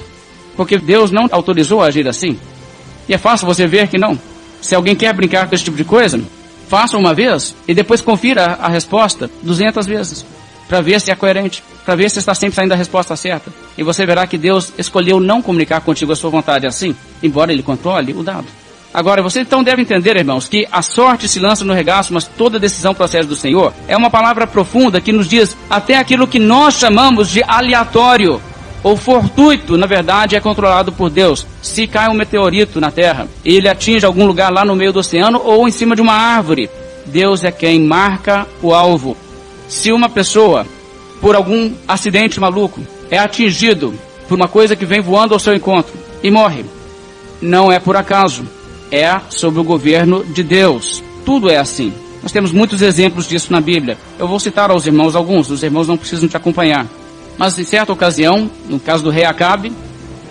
[0.56, 2.38] Porque Deus não autorizou a agir assim.
[3.08, 4.18] E é fácil você ver que não.
[4.60, 6.20] Se alguém quer brincar com esse tipo de coisa,
[6.68, 10.24] faça uma vez e depois confira a resposta 200 vezes.
[10.66, 13.52] Para ver se é coerente, para ver se está sempre saindo a resposta certa.
[13.78, 17.62] E você verá que Deus escolheu não comunicar contigo a sua vontade assim, embora Ele
[17.62, 18.46] controle o dado.
[18.92, 22.58] Agora, você então deve entender, irmãos, que a sorte se lança no regaço, mas toda
[22.58, 23.72] decisão procede do Senhor.
[23.86, 28.40] É uma palavra profunda que nos diz até aquilo que nós chamamos de aleatório
[28.82, 31.46] ou fortuito, na verdade, é controlado por Deus.
[31.60, 35.40] Se cai um meteorito na Terra, ele atinge algum lugar lá no meio do oceano
[35.44, 36.70] ou em cima de uma árvore,
[37.06, 39.16] Deus é quem marca o alvo.
[39.68, 40.66] Se uma pessoa,
[41.20, 42.80] por algum acidente maluco,
[43.10, 43.94] é atingido
[44.28, 46.64] por uma coisa que vem voando ao seu encontro e morre,
[47.40, 48.46] não é por acaso,
[48.90, 51.02] é sob o governo de Deus.
[51.24, 51.92] Tudo é assim.
[52.22, 53.96] Nós temos muitos exemplos disso na Bíblia.
[54.18, 56.86] Eu vou citar aos irmãos alguns, os irmãos não precisam te acompanhar.
[57.38, 59.72] Mas em certa ocasião, no caso do rei Acabe,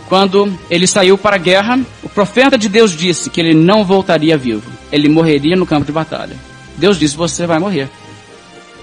[0.08, 4.38] quando ele saiu para a guerra, o profeta de Deus disse que ele não voltaria
[4.38, 4.70] vivo.
[4.92, 6.36] Ele morreria no campo de batalha.
[6.78, 7.90] Deus disse: Você vai morrer.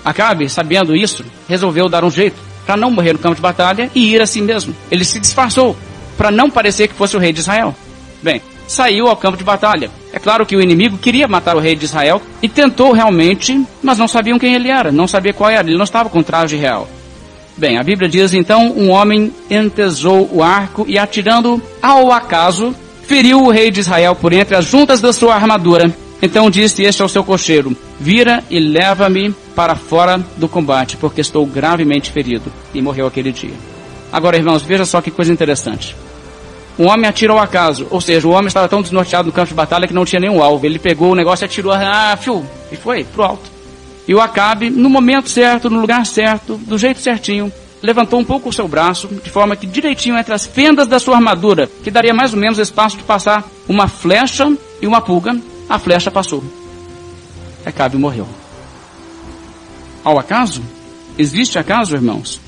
[0.05, 2.37] Acabe, sabendo isso, resolveu dar um jeito.
[2.67, 4.75] para não morrer no campo de batalha e ir assim mesmo.
[4.91, 5.77] Ele se disfarçou
[6.17, 7.75] para não parecer que fosse o rei de Israel.
[8.23, 8.41] Bem,
[8.73, 9.91] saiu ao campo de batalha.
[10.13, 13.99] É claro que o inimigo queria matar o rei de Israel e tentou realmente, mas
[13.99, 16.89] não sabiam quem ele era, não sabia qual era, ele não estava com traje real.
[17.57, 22.75] Bem, a Bíblia diz então: um homem entesou o arco e, atirando ao acaso,
[23.07, 25.93] feriu o rei de Israel por entre as juntas da sua armadura.
[26.23, 31.45] Então disse este ao seu cocheiro: Vira e leva-me para fora do combate, porque estou
[31.45, 32.51] gravemente ferido.
[32.73, 33.55] E morreu aquele dia.
[34.11, 35.95] Agora, irmãos, veja só que coisa interessante.
[36.79, 39.55] Um homem atira ao acaso, ou seja, o homem estava tão desnorteado no campo de
[39.55, 40.65] batalha que não tinha nenhum alvo.
[40.65, 43.51] Ele pegou o negócio e atirou, ah, fio, e foi pro alto.
[44.09, 47.53] E o Acabe, no momento certo, no lugar certo, do jeito certinho,
[47.83, 51.17] levantou um pouco o seu braço, de forma que direitinho entre as fendas da sua
[51.17, 54.51] armadura, que daria mais ou menos espaço de passar uma flecha
[54.81, 55.37] e uma pulga,
[55.69, 56.43] a flecha passou.
[57.65, 58.27] Acabe morreu.
[60.05, 60.63] Ao acaso?
[61.19, 62.41] Existe acaso, irmãos?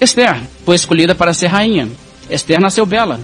[0.00, 1.88] Esther foi escolhida para ser rainha.
[2.30, 3.20] Esther nasceu bela,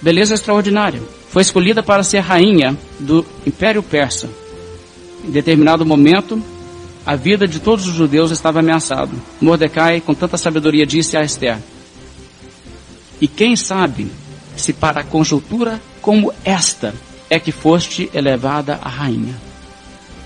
[0.00, 1.02] beleza extraordinária.
[1.30, 4.28] Foi escolhida para ser rainha do Império Persa.
[5.24, 6.40] Em determinado momento,
[7.06, 9.10] a vida de todos os judeus estava ameaçada.
[9.40, 11.58] Mordecai, com tanta sabedoria, disse a Esther:
[13.20, 14.10] E quem sabe
[14.56, 16.94] se para a conjuntura como esta
[17.28, 19.34] é que foste elevada a rainha?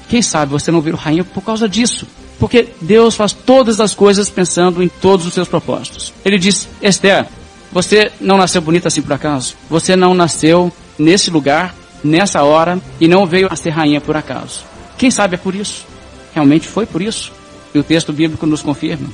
[0.09, 2.07] Quem sabe você não virou rainha por causa disso?
[2.39, 6.13] Porque Deus faz todas as coisas pensando em todos os seus propósitos.
[6.25, 7.27] Ele diz: Esther,
[7.73, 9.55] você não nasceu bonita assim por acaso.
[9.69, 14.65] Você não nasceu nesse lugar, nessa hora, e não veio a ser rainha por acaso.
[14.97, 15.87] Quem sabe é por isso.
[16.35, 17.33] Realmente foi por isso.
[17.75, 19.09] E o texto bíblico nos confirma.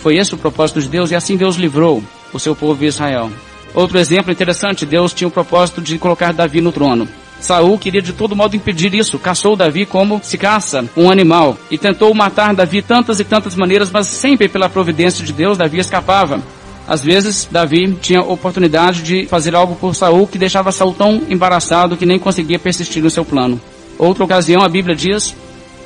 [0.00, 3.30] Foi esse o propósito de Deus e assim Deus livrou o seu povo Israel.
[3.74, 7.08] Outro exemplo interessante, Deus tinha o propósito de colocar Davi no trono.
[7.40, 11.78] Saul queria de todo modo impedir isso, caçou Davi como se caça um animal e
[11.78, 16.40] tentou matar Davi tantas e tantas maneiras, mas sempre pela providência de Deus Davi escapava.
[16.88, 21.98] Às vezes Davi tinha oportunidade de fazer algo por Saul que deixava Saul tão embaraçado
[21.98, 23.60] que nem conseguia persistir no seu plano.
[23.98, 25.34] Outra ocasião a Bíblia diz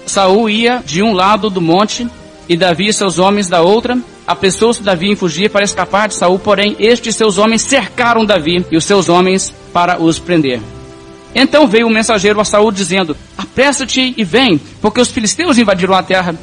[0.06, 2.06] Saul ia de um lado do monte
[2.48, 3.98] e Davi e seus homens da outra.
[4.24, 8.76] Apressou-se Davi em fugir para escapar de Saul, porém estes seus homens cercaram Davi e
[8.76, 10.60] os seus homens para os prender.
[11.34, 15.94] Então veio o um mensageiro a Saul dizendo: Apressa-te e vem, porque os filisteus invadiram
[15.94, 16.36] a terra.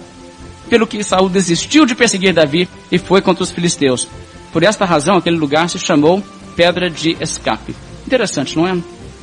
[0.70, 4.08] Pelo que Saul desistiu de perseguir Davi e foi contra os filisteus.
[4.52, 6.24] Por esta razão, aquele lugar se chamou
[6.56, 7.76] Pedra de Escape.
[8.06, 8.78] Interessante, não é?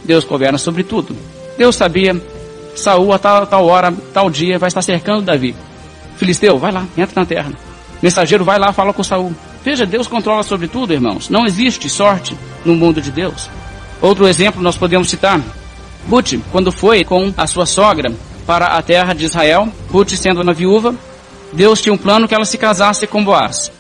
[0.05, 1.17] Deus governa sobre tudo.
[1.59, 2.21] Deus sabia
[2.75, 5.55] Saul a tal, tal hora, tal dia, vai estar cercando Davi.
[6.17, 7.53] Filisteu, vai lá, entra na terra.
[8.03, 9.35] Mensageiro, vai lá, fala com Saul.
[9.65, 11.29] Veja, Deus controla sobre tudo, irmãos.
[11.29, 13.51] Não existe sorte no mundo de Deus.
[14.01, 15.41] Outro exemplo nós podemos citar.
[16.09, 18.13] Ruth, quando foi com a sua sogra
[18.47, 20.95] para a terra de Israel, Ruth sendo uma viúva,
[21.53, 23.73] Deus tinha um plano que ela se casasse com Boaz.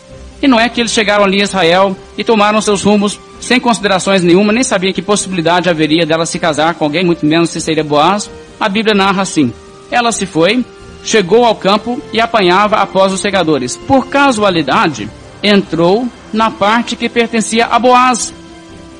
[0.42, 4.22] E não é que eles chegaram ali em Israel e tomaram seus rumos sem considerações
[4.22, 7.84] nenhuma, nem sabiam que possibilidade haveria dela se casar com alguém, muito menos se seria
[7.84, 8.30] Boaz.
[8.58, 9.52] A Bíblia narra assim:
[9.90, 10.64] Ela se foi,
[11.04, 13.76] chegou ao campo e apanhava após os segadores.
[13.76, 15.08] Por casualidade,
[15.42, 18.32] entrou na parte que pertencia a Boaz.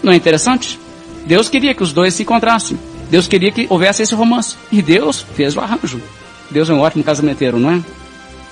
[0.03, 0.79] Não é interessante?
[1.27, 2.79] Deus queria que os dois se encontrassem.
[3.11, 4.57] Deus queria que houvesse esse romance.
[4.71, 6.01] E Deus fez o arranjo.
[6.51, 7.83] Deus é um ótimo casamenteiro, não é?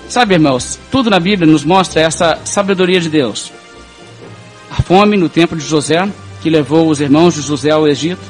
[0.08, 3.50] Sabe, irmãos, tudo na Bíblia nos mostra essa sabedoria de Deus.
[4.70, 6.08] A fome no tempo de José,
[6.42, 8.22] que levou os irmãos de José ao Egito.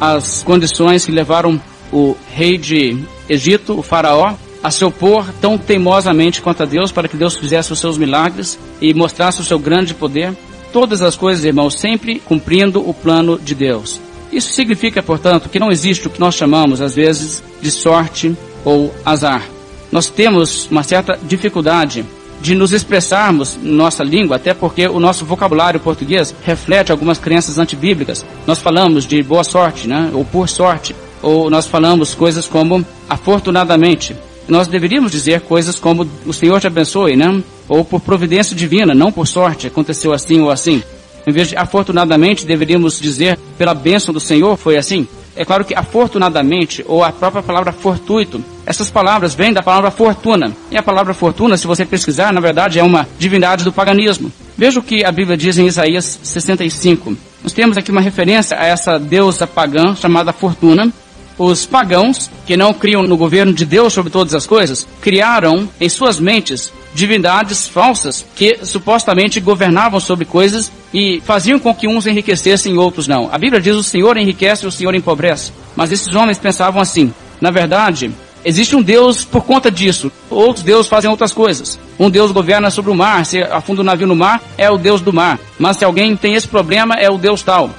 [0.00, 1.60] As condições que levaram
[1.92, 7.16] o rei de Egito, o faraó, a se opor tão teimosamente contra Deus para que
[7.16, 10.34] Deus fizesse os seus milagres e mostrasse o seu grande poder.
[10.72, 14.00] Todas as coisas, irmãos, sempre cumprindo o plano de Deus.
[14.32, 18.94] Isso significa, portanto, que não existe o que nós chamamos, às vezes, de sorte ou
[19.04, 19.42] azar.
[19.90, 22.04] Nós temos uma certa dificuldade
[22.40, 28.24] de nos expressarmos nossa língua, até porque o nosso vocabulário português reflete algumas crenças antibíblicas.
[28.46, 30.10] Nós falamos de boa sorte, né?
[30.14, 34.16] ou por sorte, ou nós falamos coisas como afortunadamente.
[34.48, 37.40] Nós deveríamos dizer coisas como o Senhor te abençoe, né?
[37.68, 40.82] Ou por providência divina, não por sorte, aconteceu assim ou assim.
[41.26, 45.06] Em vez de afortunadamente, deveríamos dizer pela bênção do Senhor foi assim.
[45.36, 50.52] É claro que afortunadamente, ou a própria palavra fortuito, essas palavras vêm da palavra fortuna.
[50.70, 54.30] E a palavra fortuna, se você pesquisar, na verdade é uma divindade do paganismo.
[54.56, 57.16] Veja o que a Bíblia diz em Isaías 65.
[57.42, 60.92] Nós temos aqui uma referência a essa deusa pagã chamada Fortuna,
[61.40, 65.88] os pagãos, que não criam no governo de Deus sobre todas as coisas, criaram em
[65.88, 72.74] suas mentes divindades falsas que supostamente governavam sobre coisas e faziam com que uns enriquecessem
[72.74, 73.30] e outros não.
[73.32, 75.50] A Bíblia diz o Senhor enriquece e o Senhor empobrece.
[75.74, 77.10] Mas esses homens pensavam assim:
[77.40, 78.12] na verdade,
[78.42, 80.10] Existe um Deus por conta disso.
[80.30, 81.78] Outros deuses fazem outras coisas.
[81.98, 83.26] Um Deus governa sobre o mar.
[83.26, 85.38] Se afunda o um navio no mar, é o Deus do mar.
[85.58, 87.70] Mas se alguém tem esse problema, é o Deus tal.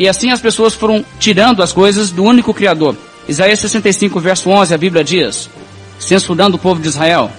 [0.00, 2.96] E assim as pessoas foram tirando as coisas do único Criador.
[3.28, 5.50] Isaías 65, verso 11, a Bíblia diz,
[5.98, 7.30] censurando o povo de Israel.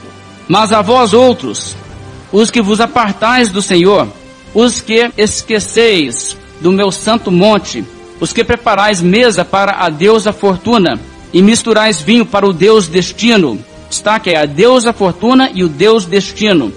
[0.47, 1.75] Mas a vós outros,
[2.31, 4.07] os que vos apartais do Senhor,
[4.53, 7.83] os que esqueceis do meu santo monte,
[8.19, 10.99] os que preparais mesa para a deusa fortuna,
[11.33, 13.57] e misturais vinho para o Deus destino.
[13.89, 16.71] Destaque é a deusa fortuna e o Deus destino.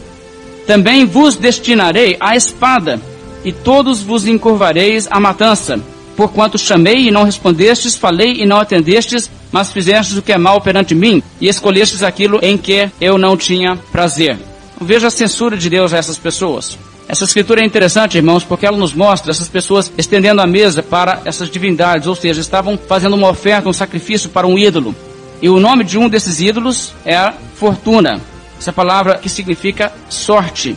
[0.66, 2.99] Também vos destinarei a espada,
[3.45, 5.80] e todos vos encurvareis à matança.
[6.16, 10.61] Porquanto chamei e não respondestes, falei e não atendestes, mas fizestes o que é mal
[10.61, 14.38] perante mim, e escolhestes aquilo em que eu não tinha prazer.
[14.80, 16.78] Veja a censura de Deus a essas pessoas.
[17.07, 21.20] Essa escritura é interessante, irmãos, porque ela nos mostra essas pessoas estendendo a mesa para
[21.24, 24.95] essas divindades, ou seja, estavam fazendo uma oferta, um sacrifício para um ídolo.
[25.42, 28.20] E o nome de um desses ídolos é fortuna.
[28.59, 30.76] Essa palavra que significa sorte.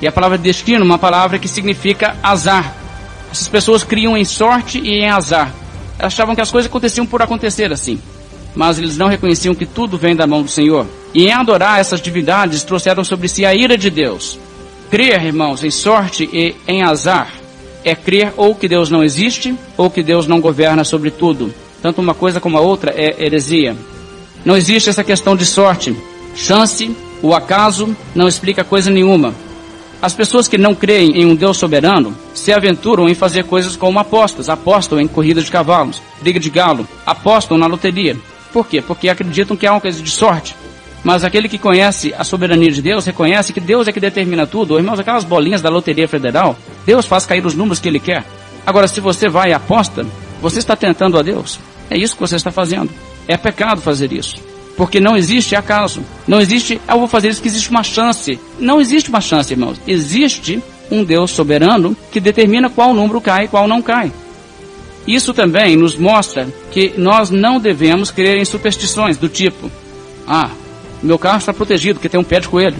[0.00, 2.74] E a palavra destino, uma palavra que significa azar.
[3.30, 5.52] Essas pessoas criam em sorte e em azar.
[5.98, 7.98] Elas achavam que as coisas aconteciam por acontecer assim.
[8.54, 10.86] Mas eles não reconheciam que tudo vem da mão do Senhor.
[11.14, 14.38] E em adorar essas divindades, trouxeram sobre si a ira de Deus.
[14.90, 17.28] Crer, irmãos, em sorte e em azar
[17.86, 21.54] é crer ou que Deus não existe ou que Deus não governa sobre tudo.
[21.80, 23.76] Tanto uma coisa como a outra é heresia.
[24.44, 25.96] Não existe essa questão de sorte.
[26.34, 29.32] Chance, o acaso, não explica coisa nenhuma.
[30.06, 33.98] As pessoas que não creem em um Deus soberano se aventuram em fazer coisas como
[33.98, 38.16] apostas, apostam em corrida de cavalos, briga de galo, apostam na loteria.
[38.52, 38.80] Por quê?
[38.80, 40.54] Porque acreditam que é uma coisa de sorte.
[41.02, 44.78] Mas aquele que conhece a soberania de Deus reconhece que Deus é que determina tudo.
[44.78, 48.24] Irmãos, aquelas bolinhas da Loteria Federal, Deus faz cair os números que Ele quer.
[48.64, 50.06] Agora, se você vai e aposta,
[50.40, 51.58] você está tentando a Deus.
[51.90, 52.90] É isso que você está fazendo.
[53.26, 54.36] É pecado fazer isso.
[54.76, 56.02] Porque não existe acaso.
[56.26, 58.38] Não existe, ah, eu vou fazer isso que existe uma chance.
[58.58, 59.80] Não existe uma chance, irmãos.
[59.86, 64.12] Existe um Deus soberano que determina qual número cai e qual não cai.
[65.06, 69.70] Isso também nos mostra que nós não devemos crer em superstições do tipo:
[70.26, 70.50] ah,
[71.02, 72.76] meu carro está protegido porque tem um pé de coelho.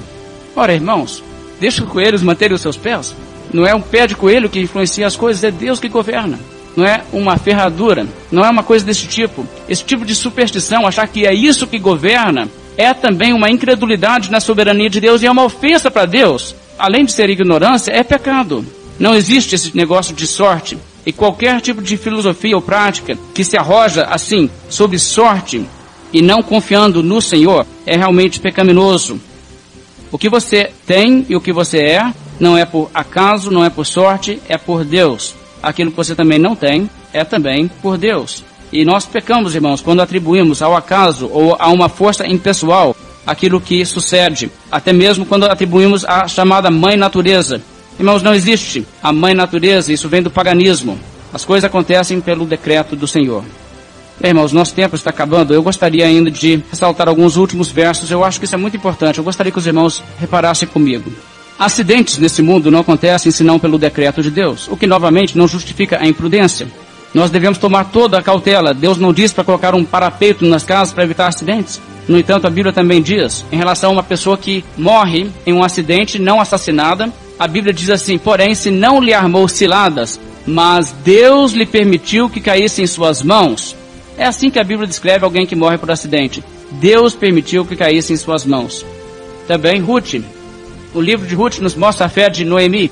[0.54, 1.22] Ora, irmãos,
[1.60, 3.14] deixa os coelhos manterem os seus pés.
[3.52, 6.38] Não é um pé de coelho que influencia as coisas, é Deus que governa.
[6.76, 9.46] Não é uma ferradura, não é uma coisa desse tipo.
[9.68, 14.40] Esse tipo de superstição, achar que é isso que governa, é também uma incredulidade na
[14.40, 16.54] soberania de Deus e é uma ofensa para Deus.
[16.78, 18.64] Além de ser ignorância, é pecado.
[18.98, 20.76] Não existe esse negócio de sorte.
[21.06, 25.64] E qualquer tipo de filosofia ou prática que se arroja assim sobre sorte
[26.12, 29.20] e não confiando no Senhor é realmente pecaminoso.
[30.10, 33.70] O que você tem e o que você é não é por acaso, não é
[33.70, 35.34] por sorte, é por Deus.
[35.66, 38.44] Aquilo que você também não tem é também por Deus.
[38.72, 42.96] E nós pecamos, irmãos, quando atribuímos ao acaso ou a uma força impessoal
[43.26, 47.60] aquilo que sucede, até mesmo quando atribuímos a chamada mãe natureza.
[47.98, 51.00] Irmãos, não existe a mãe natureza, isso vem do paganismo.
[51.32, 53.42] As coisas acontecem pelo decreto do Senhor.
[54.20, 55.52] Bem, irmãos, nosso tempo está acabando.
[55.52, 58.08] Eu gostaria ainda de ressaltar alguns últimos versos.
[58.08, 59.18] Eu acho que isso é muito importante.
[59.18, 61.10] Eu gostaria que os irmãos reparassem comigo.
[61.58, 65.98] Acidentes nesse mundo não acontecem senão pelo decreto de Deus, o que novamente não justifica
[66.00, 66.68] a imprudência.
[67.14, 68.74] Nós devemos tomar toda a cautela.
[68.74, 71.80] Deus não diz para colocar um parapeito nas casas para evitar acidentes.
[72.06, 75.64] No entanto, a Bíblia também diz, em relação a uma pessoa que morre em um
[75.64, 81.52] acidente não assassinada, a Bíblia diz assim: porém, se não lhe armou ciladas, mas Deus
[81.52, 83.74] lhe permitiu que caísse em suas mãos,
[84.18, 86.44] é assim que a Bíblia descreve alguém que morre por acidente.
[86.72, 88.84] Deus permitiu que caísse em suas mãos.
[89.48, 90.16] Também Ruth.
[90.94, 92.90] O livro de Ruth nos mostra a fé de Noemi.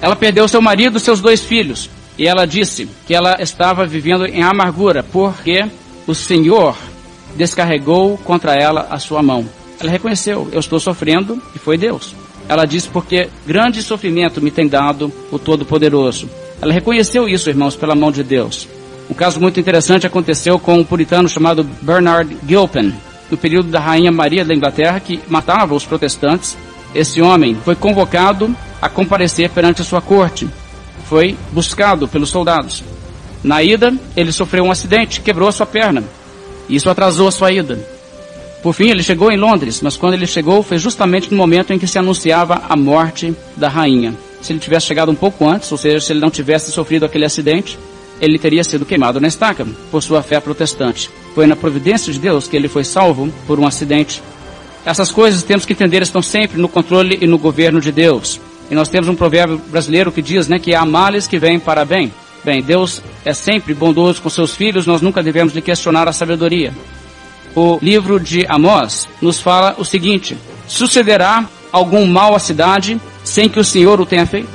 [0.00, 1.90] Ela perdeu seu marido e seus dois filhos.
[2.18, 5.64] E ela disse que ela estava vivendo em amargura porque
[6.06, 6.76] o Senhor
[7.36, 9.46] descarregou contra ela a sua mão.
[9.80, 12.14] Ela reconheceu: Eu estou sofrendo e foi Deus.
[12.48, 16.28] Ela disse: Porque grande sofrimento me tem dado o Todo-Poderoso.
[16.60, 18.68] Ela reconheceu isso, irmãos, pela mão de Deus.
[19.08, 22.92] Um caso muito interessante aconteceu com um puritano chamado Bernard Gilpin,
[23.30, 26.56] no período da Rainha Maria da Inglaterra, que matava os protestantes.
[26.94, 30.48] Esse homem foi convocado a comparecer perante a sua corte.
[31.08, 32.82] Foi buscado pelos soldados.
[33.42, 36.04] Na ida, ele sofreu um acidente, quebrou a sua perna.
[36.68, 37.78] Isso atrasou a sua ida.
[38.62, 41.78] Por fim, ele chegou em Londres, mas quando ele chegou, foi justamente no momento em
[41.78, 44.14] que se anunciava a morte da rainha.
[44.42, 47.24] Se ele tivesse chegado um pouco antes, ou seja, se ele não tivesse sofrido aquele
[47.24, 47.78] acidente,
[48.20, 51.10] ele teria sido queimado na estaca por sua fé protestante.
[51.34, 54.22] Foi na providência de Deus que ele foi salvo por um acidente.
[54.84, 58.40] Essas coisas temos que entender estão sempre no controle e no governo de Deus.
[58.70, 61.84] E nós temos um provérbio brasileiro que diz, né, que há males que vêm para
[61.84, 62.12] bem.
[62.42, 66.72] Bem, Deus é sempre bondoso com seus filhos, nós nunca devemos lhe questionar a sabedoria.
[67.54, 73.60] o livro de Amós nos fala o seguinte: sucederá algum mal à cidade sem que
[73.60, 74.48] o Senhor o tenha feito?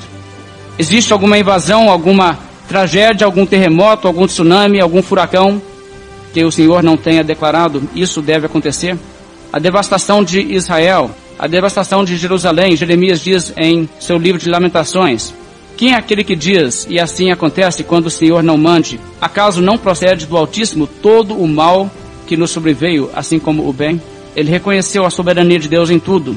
[0.80, 5.62] Existe alguma invasão, alguma tragédia, algum terremoto, algum tsunami, algum furacão
[6.34, 7.84] que o Senhor não tenha declarado?
[7.94, 8.98] Isso deve acontecer.
[9.56, 15.34] A devastação de Israel, a devastação de Jerusalém, Jeremias diz em seu livro de Lamentações:
[15.78, 19.00] quem é aquele que diz, e assim acontece quando o Senhor não mande?
[19.22, 21.90] Acaso não procede do Altíssimo todo o mal
[22.28, 24.02] que nos sobreveio, assim como o bem?
[24.36, 26.36] Ele reconheceu a soberania de Deus em tudo.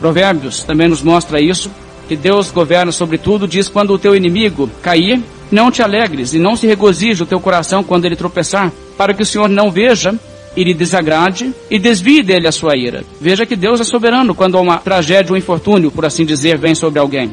[0.00, 1.70] Provérbios também nos mostra isso,
[2.08, 6.38] que Deus governa sobre tudo, diz quando o teu inimigo cair, não te alegres e
[6.38, 10.18] não se regozije o teu coração quando ele tropeçar, para que o Senhor não veja
[10.56, 13.04] e lhe desagrade e desvie dele a sua ira.
[13.20, 16.98] Veja que Deus é soberano quando uma tragédia ou infortúnio, por assim dizer, vem sobre
[16.98, 17.30] alguém.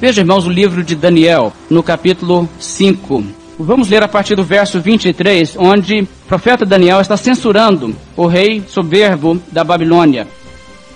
[0.00, 3.24] Veja, irmãos, o livro de Daniel, no capítulo 5.
[3.58, 8.62] Vamos ler a partir do verso 23, onde o profeta Daniel está censurando o rei
[8.68, 10.26] soberbo da Babilônia.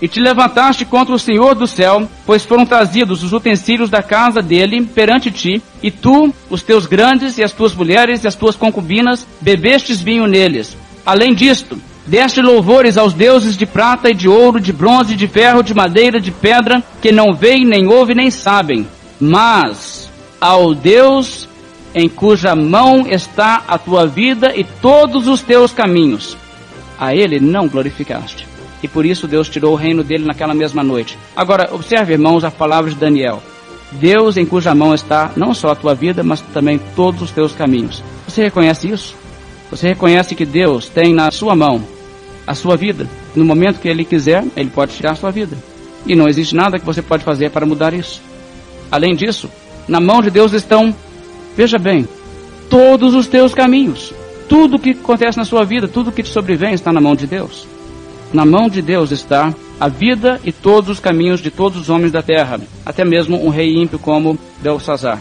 [0.03, 4.43] E te levantaste contra o Senhor do céu, pois foram trazidos os utensílios da casa
[4.43, 8.57] dele perante ti, e tu, os teus grandes e as tuas mulheres e as tuas
[8.57, 10.77] concubinas, bebestes vinho neles.
[11.05, 11.79] Além disto,
[12.11, 16.21] Deste louvores aos deuses de prata e de ouro, de bronze, de ferro, de madeira,
[16.21, 18.85] de pedra, que não veem, nem ouvem, nem sabem.
[19.21, 21.49] Mas ao Deus
[21.95, 26.37] em cuja mão está a tua vida e todos os teus caminhos,
[26.99, 28.45] a Ele não glorificaste.
[28.83, 31.19] E por isso Deus tirou o reino dele naquela mesma noite.
[31.37, 33.43] Agora, observe, irmãos, a palavra de Daniel.
[33.93, 37.53] Deus em cuja mão está não só a tua vida, mas também todos os teus
[37.53, 38.03] caminhos.
[38.27, 39.15] Você reconhece isso?
[39.71, 41.83] Você reconhece que Deus tem na sua mão
[42.47, 43.07] a sua vida.
[43.35, 45.57] No momento que Ele quiser, Ele pode tirar a sua vida.
[46.07, 48.21] E não existe nada que você pode fazer para mudar isso.
[48.91, 49.49] Além disso,
[49.87, 50.95] na mão de Deus estão,
[51.57, 52.09] veja bem,
[52.69, 54.13] todos os teus caminhos.
[54.49, 57.69] Tudo que acontece na sua vida, tudo que te sobrevém está na mão de Deus.
[58.33, 62.13] Na mão de Deus está a vida e todos os caminhos de todos os homens
[62.13, 65.21] da terra, até mesmo um rei ímpio como Belsazar.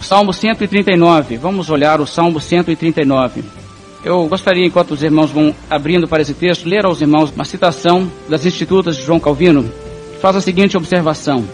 [0.00, 3.59] Salmo 139, vamos olhar o Salmo 139.
[4.02, 8.10] Eu gostaria, enquanto os irmãos vão abrindo para esse texto, ler aos irmãos uma citação
[8.28, 11.44] das Institutas de João Calvino, que faz a seguinte observação: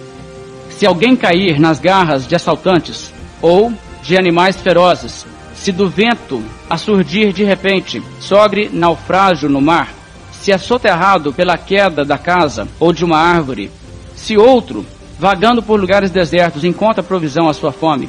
[0.71, 5.27] Se alguém cair nas garras de assaltantes ou de animais ferozes,
[5.57, 6.41] se do vento
[6.71, 9.93] a surgir de repente sogre naufrágio no mar,
[10.31, 13.73] se é soterrado pela queda da casa ou de uma árvore,
[14.15, 14.87] se outro,
[15.19, 18.09] vagando por lugares desertos, encontra provisão à sua fome,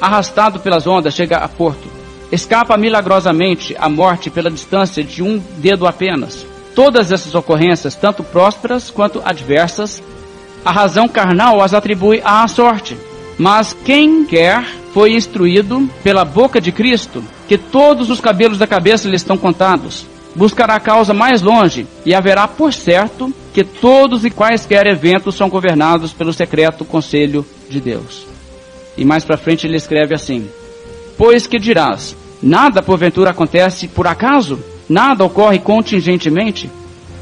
[0.00, 1.93] arrastado pelas ondas, chega a porto
[2.34, 6.46] escapa milagrosamente à morte pela distância de um dedo apenas.
[6.74, 10.02] Todas essas ocorrências, tanto prósperas quanto adversas,
[10.64, 12.96] a razão carnal as atribui à sorte.
[13.38, 19.08] Mas quem quer foi instruído pela boca de Cristo que todos os cabelos da cabeça
[19.08, 20.06] lhe estão contados.
[20.34, 25.48] Buscará a causa mais longe e haverá por certo que todos e quaisquer eventos são
[25.48, 28.26] governados pelo secreto conselho de Deus.
[28.96, 30.48] E mais para frente ele escreve assim:
[31.16, 34.62] Pois que dirás, nada porventura acontece por acaso?
[34.86, 36.70] Nada ocorre contingentemente?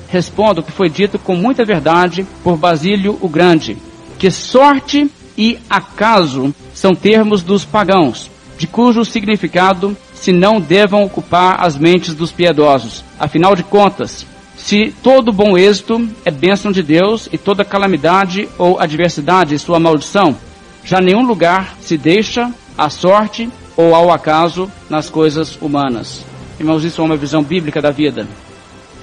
[0.08, 3.78] Respondo o que foi dito com muita verdade por Basílio o Grande,
[4.18, 5.08] que sorte
[5.38, 12.14] e acaso são termos dos pagãos, de cujo significado se não devam ocupar as mentes
[12.14, 13.04] dos piedosos.
[13.18, 18.78] Afinal de contas, se todo bom êxito é bênção de Deus e toda calamidade ou
[18.78, 20.36] adversidade sua maldição,
[20.84, 26.24] já nenhum lugar se deixa à sorte ou ao acaso nas coisas humanas.
[26.58, 28.26] Irmãos, isso é uma visão bíblica da vida.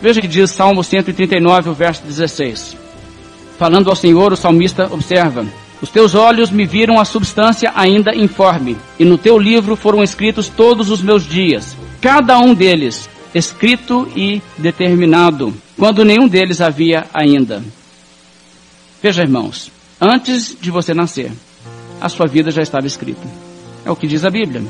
[0.02, 2.78] Veja que diz Salmo 139, o verso 16.
[3.58, 5.46] Falando ao Senhor, o salmista observa:
[5.82, 10.48] Os teus olhos me viram a substância ainda informe, e no teu livro foram escritos
[10.48, 17.62] todos os meus dias, cada um deles escrito e determinado, quando nenhum deles havia ainda.
[19.02, 21.32] Veja, irmãos, antes de você nascer,
[22.02, 23.49] a sua vida já estava escrita.
[23.90, 24.62] É o que diz a Bíblia.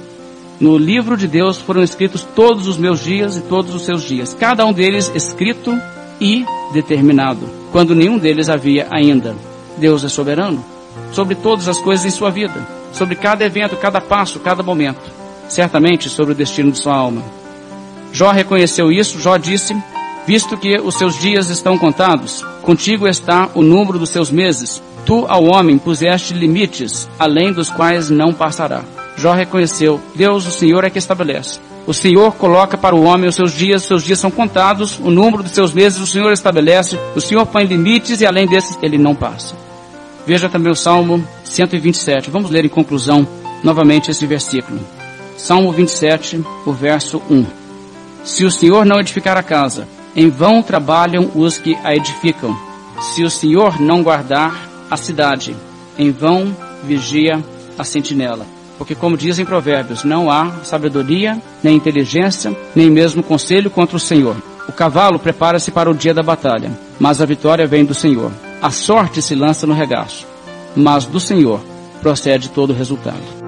[0.61, 4.33] No livro de Deus foram escritos todos os meus dias e todos os seus dias,
[4.33, 5.77] cada um deles escrito
[6.21, 9.35] e determinado, quando nenhum deles havia ainda.
[9.77, 10.63] Deus é soberano
[11.11, 15.01] sobre todas as coisas em sua vida, sobre cada evento, cada passo, cada momento,
[15.49, 17.21] certamente sobre o destino de sua alma.
[18.13, 19.75] Jó reconheceu isso, Jó disse:
[20.25, 24.81] Visto que os seus dias estão contados, contigo está o número dos seus meses.
[25.05, 28.81] Tu ao homem puseste limites, além dos quais não passará.
[29.19, 31.59] Jó reconheceu: Deus, o Senhor é que estabelece.
[31.85, 35.43] O Senhor coloca para o homem os seus dias, seus dias são contados, o número
[35.43, 39.13] dos seus meses o Senhor estabelece, o Senhor põe limites e além desses ele não
[39.13, 39.55] passa.
[40.25, 42.29] Veja também o Salmo 127.
[42.29, 43.27] Vamos ler em conclusão
[43.63, 44.79] novamente esse versículo.
[45.37, 47.45] Salmo 27, o verso 1.
[48.23, 52.57] Se o Senhor não edificar a casa, Em vão trabalham os que a edificam.
[52.99, 55.55] Se o Senhor não guardar a cidade,
[55.97, 57.43] em vão vigia
[57.77, 58.58] a sentinela.
[58.79, 64.37] Porque, como dizem provérbios, não há sabedoria, nem inteligência, nem mesmo conselho contra o Senhor.
[64.69, 68.31] O cavalo prepara-se para o dia da batalha, mas a vitória vem do Senhor.
[68.61, 70.25] A sorte se lança no regaço,
[70.75, 71.59] mas do Senhor
[72.01, 73.38] procede todo o resultado.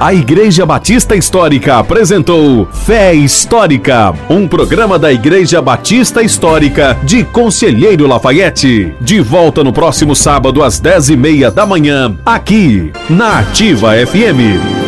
[0.00, 8.06] A Igreja Batista Histórica apresentou Fé Histórica, um programa da Igreja Batista Histórica de Conselheiro
[8.06, 8.94] Lafayette.
[9.00, 14.87] De volta no próximo sábado às dez e meia da manhã, aqui na Ativa FM.